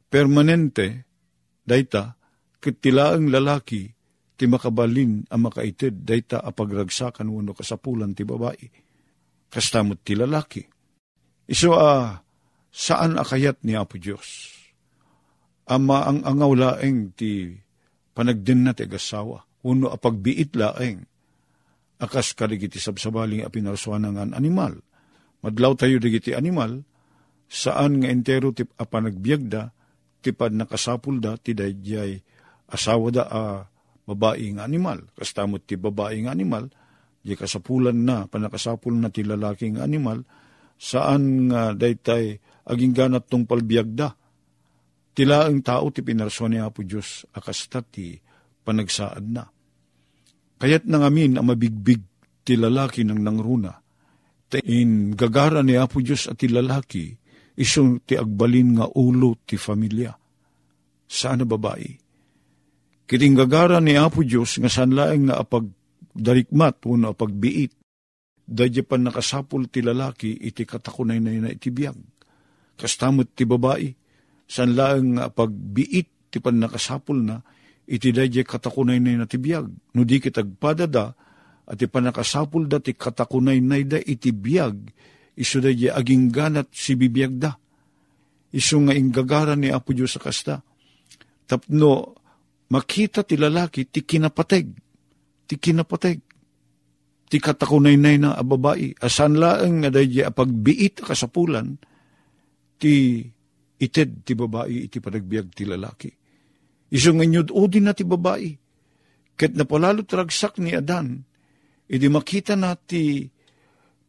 Permanente 0.10 1.05
dayta 1.62 2.17
kit 2.57 2.81
tilaang 2.81 3.29
lalaki 3.29 3.95
ti 4.36 4.46
makabalin 4.51 5.24
ang 5.32 5.48
makaitid, 5.48 6.04
dayta 6.04 6.44
a 6.44 6.51
pagragsakan 6.51 7.32
wano 7.32 7.56
kasapulan 7.56 8.12
ti 8.12 8.27
babae. 8.27 8.68
Kastamot 9.48 10.04
ti 10.04 10.13
lalaki. 10.15 10.63
Iso 11.48 11.80
a 11.80 11.80
uh, 11.80 12.08
saan 12.75 13.15
akayat 13.15 13.63
ni 13.63 13.80
Apo 13.80 13.96
Diyos? 13.96 14.51
Ama 15.72 16.06
ang 16.06 16.20
angaw 16.27 16.51
laeng 16.51 17.15
ti 17.15 17.56
panagdin 18.12 18.68
na 18.68 18.75
ti 18.75 18.84
agasawa. 18.84 19.42
Uno 19.65 19.89
a 19.89 19.98
laeng. 19.98 21.00
Akas 21.96 22.36
kaligiti 22.36 22.77
sabsabaling 22.77 23.48
a 23.48 23.50
ng 23.50 24.36
animal. 24.36 24.83
Madlaw 25.46 25.79
tayo 25.79 25.96
digiti 26.01 26.36
animal, 26.36 26.83
saan 27.48 28.01
nga 28.01 28.09
entero 28.12 28.51
ti 28.51 28.66
a 28.66 28.83
panagbiagda, 28.83 29.72
tipad 30.20 30.51
nakasapul 30.51 31.22
da, 31.22 31.38
ti 31.38 31.53
dayjay 31.53 32.18
asawa 32.66 33.07
da 33.14 33.24
a 33.29 33.29
uh, 33.29 33.75
babaeng 34.05 34.61
animal. 34.61 35.11
Kastamot 35.18 35.65
ti 35.65 35.75
babaeng 35.75 36.29
animal, 36.29 36.70
di 37.25 37.33
kasapulan 37.33 37.98
na, 38.05 38.29
panakasapul 38.29 38.94
na 38.94 39.09
ti 39.09 39.25
lalaking 39.25 39.81
animal, 39.81 40.22
saan 40.77 41.50
nga 41.50 41.74
daytay 41.74 42.37
aging 42.70 42.94
ganat 42.94 43.25
tong 43.25 43.50
palbiagda. 43.50 44.13
Tila 45.15 45.48
ang 45.48 45.63
tao 45.63 45.89
ti 45.89 46.03
pinarso 46.03 46.46
ni 46.46 46.59
Apo 46.59 46.83
Diyos 46.83 47.25
akasta 47.33 47.81
ti 47.81 48.13
panagsaad 48.65 49.25
na. 49.31 49.44
Kayat 50.59 50.85
nang 50.87 51.07
amin 51.07 51.39
ang 51.39 51.48
mabigbig 51.48 52.03
ti 52.46 52.59
lalaki 52.59 53.07
ng 53.07 53.20
nangruna. 53.24 53.74
In 54.68 55.15
gagara 55.15 55.63
ni 55.63 55.79
Apo 55.79 56.03
Diyos 56.03 56.27
at 56.27 56.39
ti 56.39 56.51
lalaki, 56.51 57.15
isong 57.55 58.03
ti 58.03 58.20
agbalin 58.20 58.79
nga 58.79 58.85
ulo 58.91 59.39
ti 59.48 59.55
familia. 59.55 60.11
Sana 61.07 61.48
babae? 61.48 62.04
Kiting 63.05 63.37
gagara 63.37 63.77
ni 63.77 63.94
Apo 63.94 64.25
Diyos 64.25 64.57
nga 64.57 64.70
sanlaeng 64.70 65.29
nga 65.29 65.37
apag 65.46 65.70
darikmat 66.15 66.81
o 66.89 66.98
na 66.98 67.13
apagbiit. 67.13 67.77
Dadya 68.46 68.85
pa 68.85 68.98
nakasapul 68.98 69.70
ti 69.70 69.81
lalaki 69.81 70.33
iti 70.37 70.65
katakunay 70.65 71.18
na 71.22 71.33
na 71.33 71.50
iti 71.53 71.74
biyag. 71.74 71.98
Kastamot 72.77 73.33
ti 73.33 73.46
babae, 73.46 73.89
sanlaeng 74.46 75.18
nga 75.18 75.29
apagbiit 75.29 76.33
ti 76.33 76.37
pan 76.41 76.57
nakasapul 76.57 77.25
na 77.25 77.41
iti 77.85 78.09
dadya 78.09 78.41
katakunay 78.41 78.98
na 79.01 79.22
na 79.22 79.29
ti 79.29 79.37
biyag. 79.37 79.65
No 79.94 80.01
di 80.01 80.18
kitagpadada 80.18 81.13
at 81.65 81.77
ti 81.77 81.85
panakasapul 81.85 82.70
da 82.70 82.81
ti 82.81 82.98
katakunay 82.98 83.61
na 83.61 83.81
da 83.85 83.98
iti 84.01 84.33
biyag 84.33 84.77
iso 85.37 85.61
dadya 85.61 85.94
aging 85.94 86.33
ganat 86.33 86.74
si 86.74 86.98
bibiyag 86.98 87.33
da. 87.37 87.53
Iso 88.55 88.81
nga 88.81 88.98
inggagara 88.98 89.53
ni 89.53 89.70
Apo 89.70 89.94
Diyos 89.94 90.15
sa 90.15 90.22
kasta. 90.22 90.55
Tapno, 91.46 92.18
makita 92.70 93.22
ti 93.22 93.38
lalaki 93.38 93.86
ti 93.90 94.01
kinapateg, 94.01 94.68
ti 95.46 95.56
kinapateg, 95.58 96.20
ti 97.30 97.38
katakunaynay 97.38 98.18
na 98.22 98.38
ababai, 98.38 98.98
asan 99.01 99.38
laeng 99.38 99.86
nga 99.86 99.90
dahi 99.94 100.25
apagbiit 100.25 101.06
kasapulan, 101.06 101.78
ti 102.78 103.22
ited 103.82 104.25
ti 104.25 104.34
babae 104.34 104.90
iti 104.90 104.98
panagbiag 105.01 105.48
ti 105.54 105.64
lalaki. 105.68 106.10
Iso 106.94 107.12
nga 107.14 107.25
udin 107.54 107.86
na 107.90 107.94
ti 107.94 108.06
babae, 108.06 108.50
ket 109.36 109.51
napalalo 109.54 110.06
tragsak 110.06 110.58
ni 110.64 110.74
Adan, 110.74 111.22
iti 111.86 112.08
makita 112.10 112.56
na 112.56 112.74
ti 112.74 113.28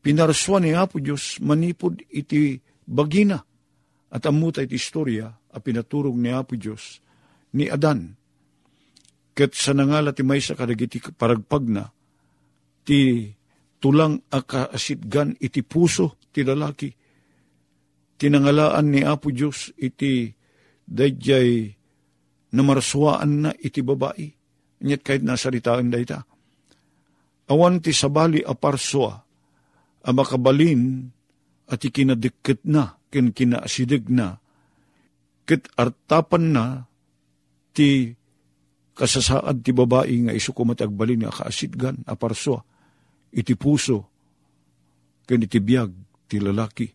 pinarswa 0.00 0.62
ni 0.62 0.70
Apo 0.72 1.02
Diyos 1.02 1.42
manipod 1.42 1.98
iti 2.08 2.56
bagina, 2.86 3.42
at 4.06 4.22
amuta 4.24 4.62
iti 4.62 4.78
istorya 4.78 5.26
a 5.28 5.58
pinaturog 5.58 6.14
ni 6.14 6.30
Apo 6.30 6.54
Diyos 6.56 7.02
ni 7.52 7.66
Adan 7.66 8.15
Ket 9.36 9.52
sa 9.52 9.76
nangala 9.76 10.16
ti 10.16 10.24
may 10.24 10.40
sa 10.40 10.56
kadagiti 10.56 10.96
paragpag 11.12 11.64
na, 11.68 11.84
ti 12.88 13.28
tulang 13.76 14.16
akaasitgan 14.32 15.36
iti 15.36 15.60
puso 15.60 16.16
ti 16.32 16.40
lalaki. 16.40 16.88
Tinangalaan 18.16 18.88
ni 18.88 19.04
Apo 19.04 19.28
Diyos 19.28 19.76
iti 19.76 20.32
dayjay 20.88 21.68
namaraswaan 22.56 23.32
na 23.44 23.50
iti 23.60 23.84
babae. 23.84 24.24
Nyet 24.80 25.04
kahit 25.04 25.20
nasaritaan 25.20 25.92
da 25.92 26.00
ita. 26.00 26.20
Awan 27.52 27.84
ti 27.84 27.92
sabali 27.92 28.40
aparswa, 28.40 29.20
a 30.00 30.10
makabalin 30.16 31.12
at 31.68 31.84
ikinadikit 31.84 32.64
na, 32.64 32.96
kin 33.12 33.36
kinaasidig 33.36 34.08
na, 34.08 34.40
kit 35.46 35.68
artapan 35.78 36.44
na 36.56 36.64
ti 37.76 38.16
kasasaad 38.96 39.60
ti 39.60 39.76
babae 39.76 40.16
nga 40.26 40.32
iso 40.32 40.56
kumatagbalin 40.56 41.28
nga 41.28 41.44
kaasidgan, 41.44 42.00
aparswa, 42.08 42.64
iti 43.36 43.52
puso, 43.52 44.08
ken 45.28 45.44
iti 45.44 45.60
biyag 45.60 45.92
ti 46.24 46.40
lalaki. 46.40 46.88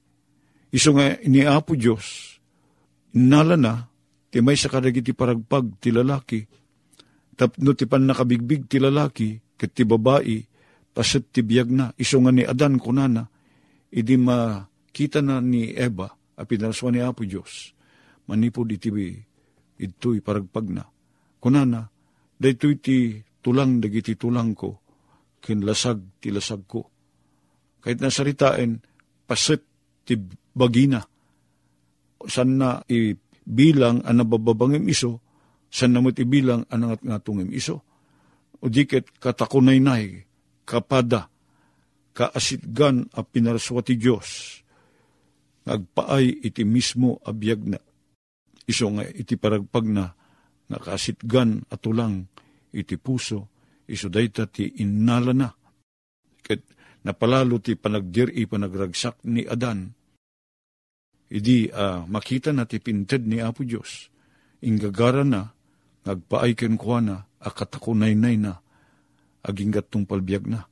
Iso 0.73 0.97
nga 0.97 1.13
iniapo 1.21 1.77
Diyos, 1.77 2.39
nala 3.13 3.53
na, 3.53 3.85
ti 4.33 4.41
may 4.41 4.57
sa 4.57 4.73
kadagiti 4.73 5.13
paragpag 5.13 5.77
ti 5.77 5.93
lalaki, 5.93 6.41
tapno 7.37 7.77
ti 7.77 7.85
pan 7.85 8.09
nakabigbig 8.09 8.65
ti 8.65 8.81
lalaki, 8.81 9.37
ket 9.53 9.77
ti 9.77 9.85
babae, 9.85 10.41
paset 10.97 11.29
ti 11.29 11.45
biyag 11.45 11.69
na, 11.69 11.85
iso 12.01 12.17
nga 12.17 12.33
ni 12.33 12.41
Adan 12.41 12.81
kunana, 12.81 13.29
idi 13.93 14.17
makita 14.17 15.21
na 15.21 15.37
ni 15.37 15.69
Eva, 15.69 16.09
a 16.09 16.41
pinaraswa 16.49 16.89
ni 16.89 16.99
Apo 17.03 17.21
Diyos, 17.27 17.77
manipod 18.25 18.73
iti 18.73 18.89
ito'y 19.81 20.23
paragpag 20.25 20.67
na. 20.73 20.83
Kunana, 21.41 21.89
daytoy 22.38 22.77
ti 22.77 23.17
tulang 23.41 23.82
dagiti 23.82 24.13
tulang 24.13 24.54
ko, 24.54 24.77
kinlasag 25.41 26.21
ti 26.21 26.30
lasag 26.30 26.69
ko. 26.69 26.86
Kahit 27.82 27.97
nasaritain, 27.97 28.77
pasit 29.25 29.65
ti 30.06 30.13
bagina. 30.54 31.01
San 32.30 32.62
na 32.62 32.77
ibilang 32.86 34.06
ang 34.06 34.17
nabababangim 34.21 34.86
iso, 34.86 35.17
san 35.65 35.97
na 35.97 36.06
mo't 36.06 36.21
ibilang 36.21 36.69
ang 36.69 36.93
nangat 37.01 37.25
nga 37.25 37.58
iso. 37.58 37.82
O 38.62 38.69
diket 38.69 39.17
katakunay-nay, 39.17 40.21
kapada, 40.62 41.25
kaasitgan 42.13 43.10
a 43.17 43.25
pinarswa 43.25 43.82
ti 43.82 43.97
Diyos, 43.97 44.62
nagpaay 45.65 46.45
iti 46.45 46.62
mismo 46.62 47.17
abiyag 47.25 47.62
na. 47.65 47.82
Iso 48.69 48.93
nga 48.93 49.10
iti 49.10 49.34
paragpag 49.41 49.86
na, 49.89 50.13
nakasitgan 50.71 51.67
atulang 51.67 52.31
iti 52.71 52.95
puso, 52.95 53.51
iso 53.91 54.07
dayta 54.07 54.47
ti 54.47 54.79
innala 54.79 55.36
na. 55.36 55.49
Ket 56.39 56.63
napalalo 57.03 57.60
ti 57.60 57.75
panagdiri 57.75 58.47
panagragsak 58.47 59.27
ni 59.27 59.43
Adan. 59.43 59.91
Idi 61.31 61.67
uh, 61.67 62.07
makita 62.07 62.55
na 62.55 62.63
ti 62.63 62.79
pinted 62.79 63.27
ni 63.27 63.43
Apo 63.43 63.67
Diyos. 63.67 64.07
Inggagara 64.63 65.27
na, 65.27 65.51
nagpaay 66.07 66.55
ken 66.55 66.75
kwa 66.75 66.99
na, 66.99 67.15
akatakunay-nay 67.39 68.36
na, 68.39 68.60
aginggat 69.43 69.91
tong 69.91 70.07
palbiag 70.07 70.47
na. 70.47 70.67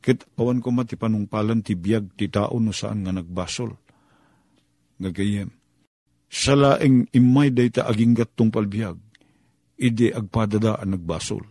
Kit 0.00 0.22
awan 0.38 0.62
ko 0.62 0.70
mati 0.70 0.94
panungpalan 0.94 1.66
ti 1.66 1.74
biyag 1.74 2.14
ti 2.14 2.30
tao 2.30 2.54
no 2.62 2.70
saan 2.70 3.02
nga 3.02 3.10
nagbasol. 3.10 3.74
Ngagayem. 5.02 5.50
Sa 6.30 6.54
laeng 6.54 7.10
imay 7.10 7.50
day 7.50 7.70
ta 7.70 7.86
aginggat 7.90 8.34
palbiag, 8.34 8.98
idi 9.76 10.08
agpadada 10.12 10.80
ang 10.80 10.96
nagbasol. 10.96 11.44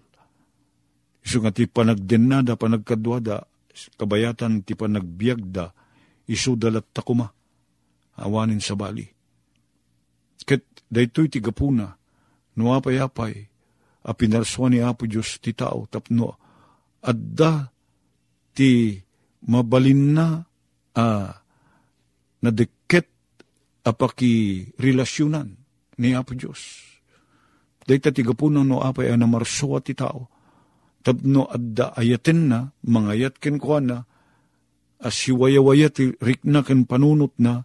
Iso 1.26 1.38
nga 1.42 1.50
ti 1.50 1.66
panagdenada, 1.66 2.54
panagkadwada, 2.58 3.46
kabayatan 3.98 4.62
ti 4.62 4.78
panagbiagda, 4.78 5.74
iso 6.30 6.54
dalat 6.54 6.86
takuma, 6.94 7.30
awanin 8.22 8.62
sa 8.62 8.78
bali. 8.78 9.06
Ket 10.46 10.86
daytoy 10.86 11.30
ti 11.30 11.42
gapuna, 11.42 11.90
nuapay-apay, 12.54 13.34
a 14.06 14.12
pinarswa 14.14 14.70
ni 14.70 14.86
Apo 14.86 15.10
Diyos 15.10 15.42
ti 15.42 15.58
tao, 15.58 15.90
tapno, 15.90 16.38
adda 17.02 17.74
ti 18.54 19.02
mabalin 19.50 20.02
na 20.14 20.46
uh, 20.94 21.30
nadeket 22.46 23.10
apaki 23.82 24.66
relasyonan 24.78 25.58
ni 25.98 26.14
Apo 26.14 26.38
Diyos. 26.38 26.95
Dahita 27.86 28.10
ti 28.10 28.26
gapunan 28.26 28.66
no 28.66 28.82
apay 28.82 29.14
na 29.14 29.30
marsuwa 29.30 29.78
ti 29.80 29.94
tao. 29.94 30.26
Tapno 31.06 31.46
adda 31.46 31.94
ayaten 31.94 32.50
na, 32.50 32.74
mangayat 32.90 33.38
ken 33.38 33.62
kwa 33.62 33.78
na, 33.78 33.98
asiwayawaya 35.06 35.94
ti 35.94 36.18
rikna 36.18 36.66
ken 36.66 36.90
panunot 36.90 37.38
na, 37.38 37.62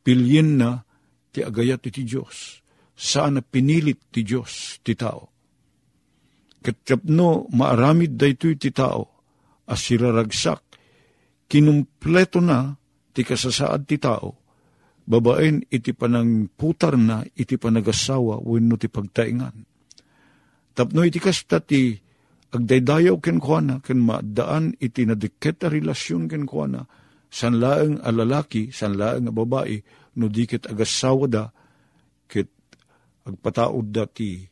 pilyin 0.00 0.56
na, 0.56 0.80
ti 1.28 1.44
agayat 1.44 1.84
ti 1.84 2.08
Diyos. 2.08 2.64
Saan 2.96 3.36
na 3.36 3.44
pinilit 3.44 4.00
ti 4.08 4.24
Diyos 4.24 4.80
ti 4.80 4.96
tao. 4.96 5.28
Katapno 6.64 7.52
maaramid 7.52 8.16
daytoy 8.16 8.56
ti 8.56 8.72
tao, 8.72 9.12
as 9.68 9.84
siraragsak, 9.84 10.64
kinumpleto 11.52 12.40
na 12.40 12.80
ti 13.12 13.28
kasasaad 13.28 13.84
ti 13.84 14.00
tao, 14.00 14.39
babaen 15.10 15.66
iti 15.66 15.90
panang 15.90 16.46
putar 16.54 16.94
na 16.94 17.26
iti 17.34 17.58
panagasawa 17.58 18.38
wenno 18.46 18.78
ti 18.78 18.86
pagtaingan. 18.86 19.66
Tapno 20.70 21.02
iti 21.02 21.18
kasta 21.18 21.58
ti 21.58 21.98
agdaydayaw 22.54 23.18
ken 23.18 23.42
kuana 23.42 23.82
ken 23.82 23.98
maadaan 23.98 24.78
iti 24.78 25.02
nadiket 25.02 25.66
a 25.66 25.68
relasyon 25.68 26.30
ken 26.30 26.46
kuana 26.46 26.86
san 27.30 27.62
laeng 27.62 28.02
a 28.02 28.10
lalaki, 28.10 28.74
san 28.74 28.98
laeng 28.98 29.30
a 29.30 29.32
babae, 29.32 29.78
no 30.18 30.26
dikit 30.26 30.66
agasawa 30.66 31.26
da, 31.30 31.44
ket 32.26 32.50
agpataod 33.24 33.94
da 33.94 34.04
ti 34.10 34.42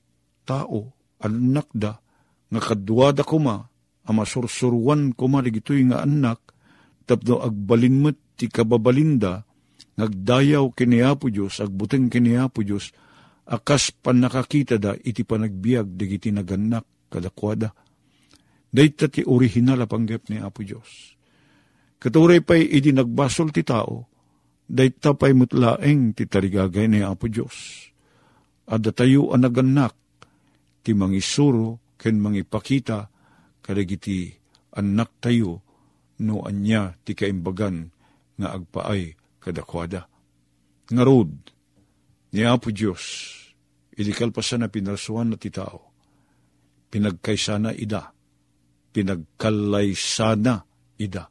tao, 0.46 0.94
anak 1.18 1.68
da, 1.74 1.98
nga 2.48 2.60
kadwada 2.62 3.26
kuma, 3.26 3.66
amasursurwan 4.06 5.12
ko 5.18 5.26
maligitoy 5.26 5.82
nga 5.90 6.06
anak, 6.06 6.40
tapno 7.04 7.42
agbalinmet 7.42 8.38
ti 8.38 8.46
kababalinda, 8.46 9.44
ngagdayaw 9.98 10.70
kiniapo 10.72 11.26
Diyos, 11.26 11.58
agbuteng 11.58 12.06
kiniapo 12.06 12.62
Diyos, 12.62 12.94
akas 13.48 13.90
pan 13.90 14.22
nakakita 14.22 14.78
da 14.78 14.94
iti 14.94 15.24
panagbiag 15.24 15.98
digiti 15.98 16.30
naganak 16.30 17.10
kadakwada. 17.10 17.72
Dayta 18.68 19.08
ti 19.08 19.24
orihinal 19.24 19.80
a 19.80 19.86
panggap 19.88 20.28
ni 20.28 20.36
Apo 20.36 20.60
Diyos. 20.60 21.16
Katuray 21.96 22.44
pa'y 22.44 22.68
iti 22.68 22.92
nagbasol 22.92 23.48
ti 23.48 23.64
tao, 23.64 24.04
dayta 24.68 25.16
pa'y 25.16 25.32
mutlaeng 25.32 26.12
ti 26.12 26.28
tarigagay 26.28 26.84
ni 26.84 27.00
Apo 27.00 27.32
Diyos. 27.32 27.88
Ada 28.68 28.92
tayo 28.92 29.32
ang 29.32 29.48
naganak, 29.48 29.96
ti 30.84 30.92
mangisuro, 30.92 31.96
ken 31.96 32.20
mangipakita, 32.20 33.08
kadagiti 33.64 34.28
anak 34.76 35.16
tayo 35.24 35.64
no 36.20 36.44
anya 36.44 36.92
ti 37.04 37.16
kaimbagan 37.16 37.88
nga 38.36 38.52
agpaay 38.52 39.16
kadakwada. 39.38 40.06
Ngarod, 40.88 41.32
ni 42.34 42.42
Apo 42.44 42.72
Diyos, 42.72 43.34
idikal 43.96 44.32
pa 44.32 44.44
na 44.56 44.68
pinarsuan 44.68 45.32
na 45.32 45.36
ti 45.36 45.48
tao, 45.52 45.92
pinagkaysana 46.92 47.72
ida, 47.76 48.12
pinagkalaysana 48.92 50.54
ida. 51.00 51.24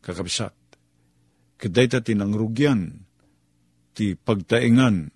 Kakabsat, 0.00 0.56
kaday 1.60 1.86
ta 1.88 2.00
tinangrugyan, 2.00 3.04
ti 3.92 4.16
pagtaingan, 4.16 5.10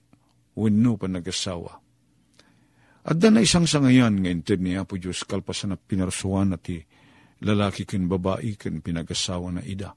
wenno 0.57 1.01
pa 1.01 1.09
nagasawa 1.09 1.83
at 3.03 3.18
na 3.18 3.42
isang 3.42 3.66
sangayan 3.66 4.23
nga 4.23 4.31
inted 4.31 4.62
ni 4.62 4.79
Apo 4.79 4.95
Diyos 4.95 5.27
kalpasan 5.27 5.75
na 5.75 5.77
pinarsuan 5.79 6.55
na 6.55 6.59
ti 6.59 6.79
lalaki 7.42 7.83
ken 7.83 8.07
babae 8.07 8.55
ken 8.55 8.79
pinagasawa 8.79 9.59
na 9.59 9.62
ida. 9.66 9.90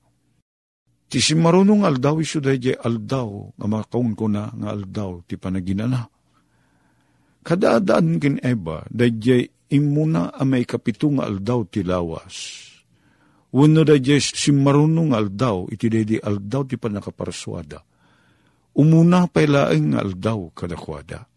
Ti 1.05 1.21
si 1.21 1.37
marunong 1.37 1.85
aldaw 1.85 2.17
iso 2.17 2.41
dahi 2.41 2.73
aldaw 2.73 3.53
nga 3.55 3.67
makaun 3.69 4.17
ko 4.17 4.25
na 4.25 4.49
nga 4.49 4.73
aldaw 4.73 5.21
ti 5.29 5.37
panaginana. 5.37 6.09
Kadaadaan 7.45 8.17
ken 8.17 8.41
eba 8.41 8.81
dahi 8.89 9.45
imuna 9.69 10.33
a 10.33 10.41
may 10.43 10.65
kapito 10.65 11.13
nga 11.13 11.29
aldaw 11.29 11.61
ti 11.69 11.85
lawas. 11.85 12.35
Wano 13.53 13.85
dahi 13.85 14.17
si 14.17 14.49
marunong 14.49 15.13
aldaw 15.13 15.69
iti 15.69 15.87
dahi 15.87 16.17
aldaw 16.19 16.65
ti 16.65 16.75
panakaparsuada. 16.75 17.79
Umuna 18.75 19.29
pa 19.31 19.45
ilaeng 19.45 19.95
nga 19.95 20.03
aldaw 20.03 20.51
kadakwada 20.51 21.29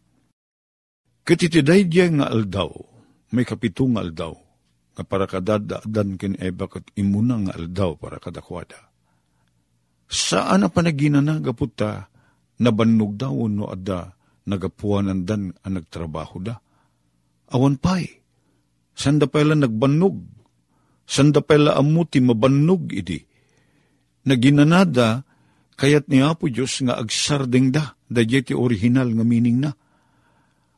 Katitiday 1.28 1.84
diya 1.84 2.08
nga 2.08 2.32
aldaw, 2.32 2.72
may 3.36 3.44
kapito 3.44 3.84
aldaw, 3.84 4.32
nga 4.96 5.04
para 5.04 5.28
kadadaadan 5.28 6.16
kin 6.16 6.40
eba 6.40 6.72
kat 6.72 6.88
imuna 6.96 7.36
nga 7.44 7.52
aldaw 7.52 8.00
para 8.00 8.16
kadakwada. 8.16 8.87
Saan 10.08 10.64
na 10.64 10.68
panagina 10.72 11.20
na 11.20 11.36
gaputa, 11.36 12.08
nabannog 12.58 13.14
daw 13.14 13.36
no 13.46 13.68
ada 13.68 14.16
nagapuanan 14.48 15.28
dan 15.28 15.52
ang 15.60 15.76
nagtrabaho 15.76 16.40
da. 16.40 16.56
Awan 17.52 17.76
pa'y, 17.76 18.08
sanda 18.96 19.28
pala 19.28 19.52
nagbannog, 19.52 20.16
sanda 21.04 21.44
pala 21.44 21.76
amuti 21.76 22.24
mabannog 22.24 22.88
idi. 22.92 23.20
Naginanada, 24.24 25.24
kayat 25.76 26.08
ni 26.08 26.24
Apo 26.24 26.48
Diyos 26.48 26.80
nga 26.84 26.96
agsardeng 26.96 27.68
da, 27.68 27.92
da 28.08 28.24
ti 28.24 28.56
original 28.56 29.12
nga 29.12 29.24
meaning 29.24 29.60
na 29.62 29.70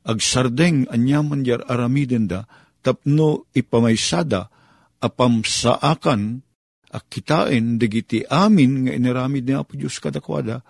agsardeng 0.05 0.89
anyaman 0.89 1.45
yar 1.45 1.65
aramiden 1.69 2.27
da, 2.31 2.49
tapno 2.81 3.49
ipamaysada, 3.53 4.49
apam 5.01 5.45
saakan, 5.45 6.45
akitain, 6.91 7.79
digiti 7.79 8.27
amin 8.27 8.87
nga 8.87 8.93
inaramid 8.95 9.47
ni 9.47 9.55
Apo 9.55 9.79
Diyos 9.79 10.03
kadakwada, 10.03 10.63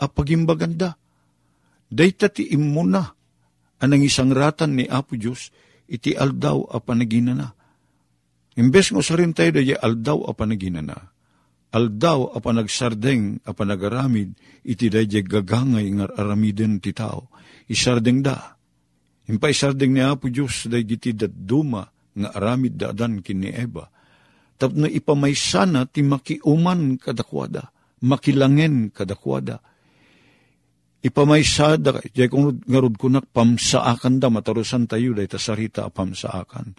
apagimbaganda. 0.00 0.96
Dayta 1.86 2.32
ti 2.32 2.48
imuna, 2.50 3.04
anang 3.78 4.02
isang 4.02 4.32
ratan 4.32 4.80
ni 4.80 4.84
Apo 4.88 5.14
Diyos, 5.14 5.52
iti 5.86 6.16
aldaw 6.16 6.72
a 6.72 6.80
panaginana. 6.82 7.52
Imbes 8.56 8.90
nga 8.90 9.00
usarin 9.04 9.36
tayo 9.36 9.52
da 9.54 9.62
aldaw 9.62 10.26
a 10.26 10.32
panaginana, 10.32 10.96
aldaw 11.70 12.32
a 12.32 12.38
panagsardeng 12.40 13.44
a 13.44 13.52
panagaramid, 13.52 14.32
iti 14.64 14.88
da 14.88 15.04
gagangay 15.04 15.86
nga 16.00 16.08
aramiden 16.16 16.80
ti 16.80 16.96
tao, 16.96 17.28
isardeng 17.68 18.24
da, 18.24 18.56
Impaisarding 19.26 19.90
ni 19.90 20.02
Apo 20.02 20.30
Diyos 20.30 20.70
day 20.70 20.86
giti 20.86 21.10
duma 21.10 21.82
nga 22.14 22.28
aramid 22.30 22.78
daadan 22.78 23.18
kini 23.26 23.50
Eva. 23.50 23.90
Tapno 24.56 24.88
ipamaysana 24.88 25.84
ti 25.84 26.00
makiuman 26.00 26.96
kadakwada, 26.96 27.68
makilangen 28.00 28.88
kadakwada. 28.88 29.60
Ipamaysada, 31.04 32.00
jay 32.16 32.26
kung 32.26 32.64
ngarod 32.64 32.96
kunak 32.96 33.28
pamsaakan 33.30 34.18
da, 34.18 34.32
matarusan 34.32 34.88
tayo 34.88 35.12
day 35.12 35.28
tasarita 35.28 35.86
pamsaakan. 35.92 36.72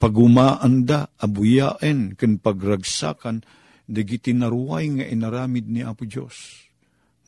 Pagumaan 0.00 0.88
da, 0.88 1.06
abuyaen, 1.20 2.16
ken 2.16 2.40
pagragsakan, 2.40 3.44
dagiti 3.84 4.32
naruway 4.32 4.88
nga 4.98 5.04
inaramid 5.04 5.68
ni 5.68 5.84
Apo 5.84 6.08
Diyos, 6.08 6.68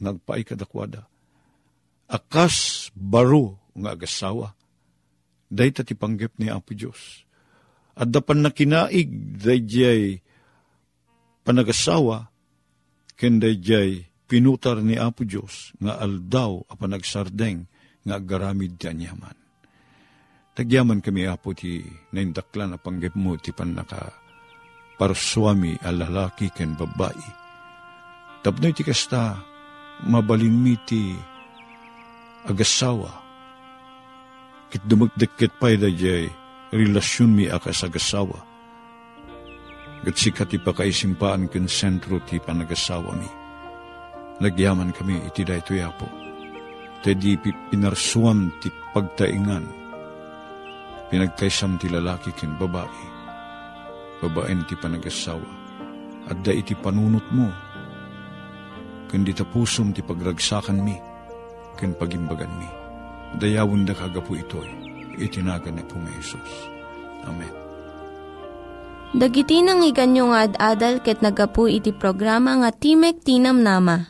nagpaay 0.01 0.45
kadakwada. 0.45 1.09
Akas 2.11 2.89
baro 2.97 3.61
nga 3.77 3.95
agasawa, 3.95 4.57
day 5.47 5.71
ti 5.71 5.95
panggap 5.95 6.35
ni 6.41 6.49
Apo 6.49 6.73
Diyos. 6.73 7.30
At 8.01 8.09
dapan 8.09 8.41
na 8.41 8.49
kinaig, 8.49 9.37
day 9.37 10.25
panagasawa, 11.45 12.33
ken 13.21 13.37
day 13.37 13.61
pinutar 14.25 14.81
ni 14.81 14.97
Apo 14.97 15.29
Diyos, 15.29 15.77
nga 15.77 16.01
aldaw 16.01 16.65
a 16.65 16.75
panagsardeng, 16.81 17.69
nga 18.09 18.17
agaramid 18.17 18.81
ti 18.81 18.89
anyaman. 18.89 19.37
Tagyaman 20.57 21.05
kami 21.05 21.29
apo 21.29 21.55
ti 21.55 21.81
naindakla 22.13 22.67
na 22.67 22.79
panggap 22.81 23.15
mo 23.15 23.39
ti 23.39 23.55
panaka 23.55 24.13
parsuami 24.99 25.79
a 25.81 25.89
lalaki 25.95 26.53
ken 26.53 26.77
babae. 26.77 27.29
Tapno 28.45 28.69
iti 28.69 28.85
kasta 28.85 29.41
mabalin 30.05 30.77
ti 30.85 31.17
agasawa. 32.45 33.13
Kit 34.71 34.85
dumagdikit 34.87 35.57
pa 35.57 35.73
ida 35.73 35.89
jay 35.91 36.29
relasyon 36.73 37.31
mi 37.35 37.45
akas 37.51 37.85
agasawa. 37.85 38.39
Gat 40.01 40.17
sikat 40.17 40.55
ipakaisimpaan 40.57 41.51
ken 41.53 41.69
sentro 41.69 42.19
ti 42.25 42.41
panagasawa 42.41 43.13
mi. 43.15 43.31
Nagyaman 44.41 44.97
kami 44.97 45.21
iti 45.29 45.45
dayto 45.45 45.77
yapo. 45.77 46.09
Tedi 47.05 47.37
pinarsuam 47.69 48.49
ti 48.61 48.73
pagtaingan 48.97 49.81
pinagkaisam 51.11 51.75
ti 51.75 51.91
lalaki 51.91 52.31
ken 52.39 52.55
babae, 52.55 53.05
babaen 54.23 54.63
ti 54.71 54.79
panagasawa, 54.79 55.51
at 56.31 56.39
da 56.47 56.55
iti 56.55 56.79
panunot 56.79 57.27
mo, 57.35 57.51
ken 59.11 59.27
di 59.27 59.35
tapusom 59.35 59.91
ti 59.91 60.07
pagragsakan 60.07 60.79
mi, 60.79 60.95
ken 61.75 61.99
pagimbagan 61.99 62.55
mi. 62.55 62.71
Dayawon 63.43 63.87
da 63.87 63.95
kagapu 63.95 64.39
itoy, 64.39 64.71
itinagan 65.19 65.81
na 65.81 65.85
po 65.87 65.99
may 65.99 66.13
Jesus. 66.21 66.71
Amen. 67.27 67.51
Dagiti 69.11 69.59
nang 69.67 69.83
iganyo 69.83 70.31
nga 70.31 70.47
ad-adal 70.47 71.03
ket 71.03 71.19
nagapu 71.19 71.67
iti 71.67 71.91
programa 71.91 72.55
nga 72.63 72.71
Timek 72.71 73.27
Tinam 73.27 73.59
Nama. 73.59 74.07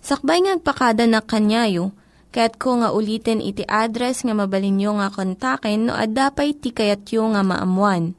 Sakbay 0.00 0.48
ngagpakada 0.48 1.04
na 1.04 1.20
kanyayo, 1.20 1.92
Kaya't 2.28 2.60
ko 2.60 2.84
nga 2.84 2.92
ulitin 2.92 3.40
iti 3.40 3.64
address 3.64 4.20
nga 4.20 4.36
mabalinyo 4.36 5.00
nga 5.00 5.08
kontaken 5.08 5.88
no 5.88 5.96
ad-dapay 5.96 6.52
tikayatyo 6.52 7.32
nga 7.32 7.40
maamuan. 7.40 8.12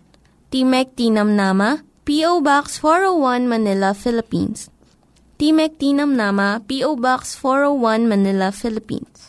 Timek 0.49 0.97
Tinam 0.97 1.37
Nama, 1.37 1.85
P.O. 2.09 2.41
Box 2.41 2.81
401 2.81 3.45
Manila, 3.45 3.93
Philippines. 3.93 4.73
Timek 5.37 5.77
Tinam 5.77 6.17
Nama, 6.17 6.57
P.O. 6.65 6.97
Box 6.97 7.37
401 7.37 8.09
Manila, 8.09 8.49
Philippines. 8.49 9.28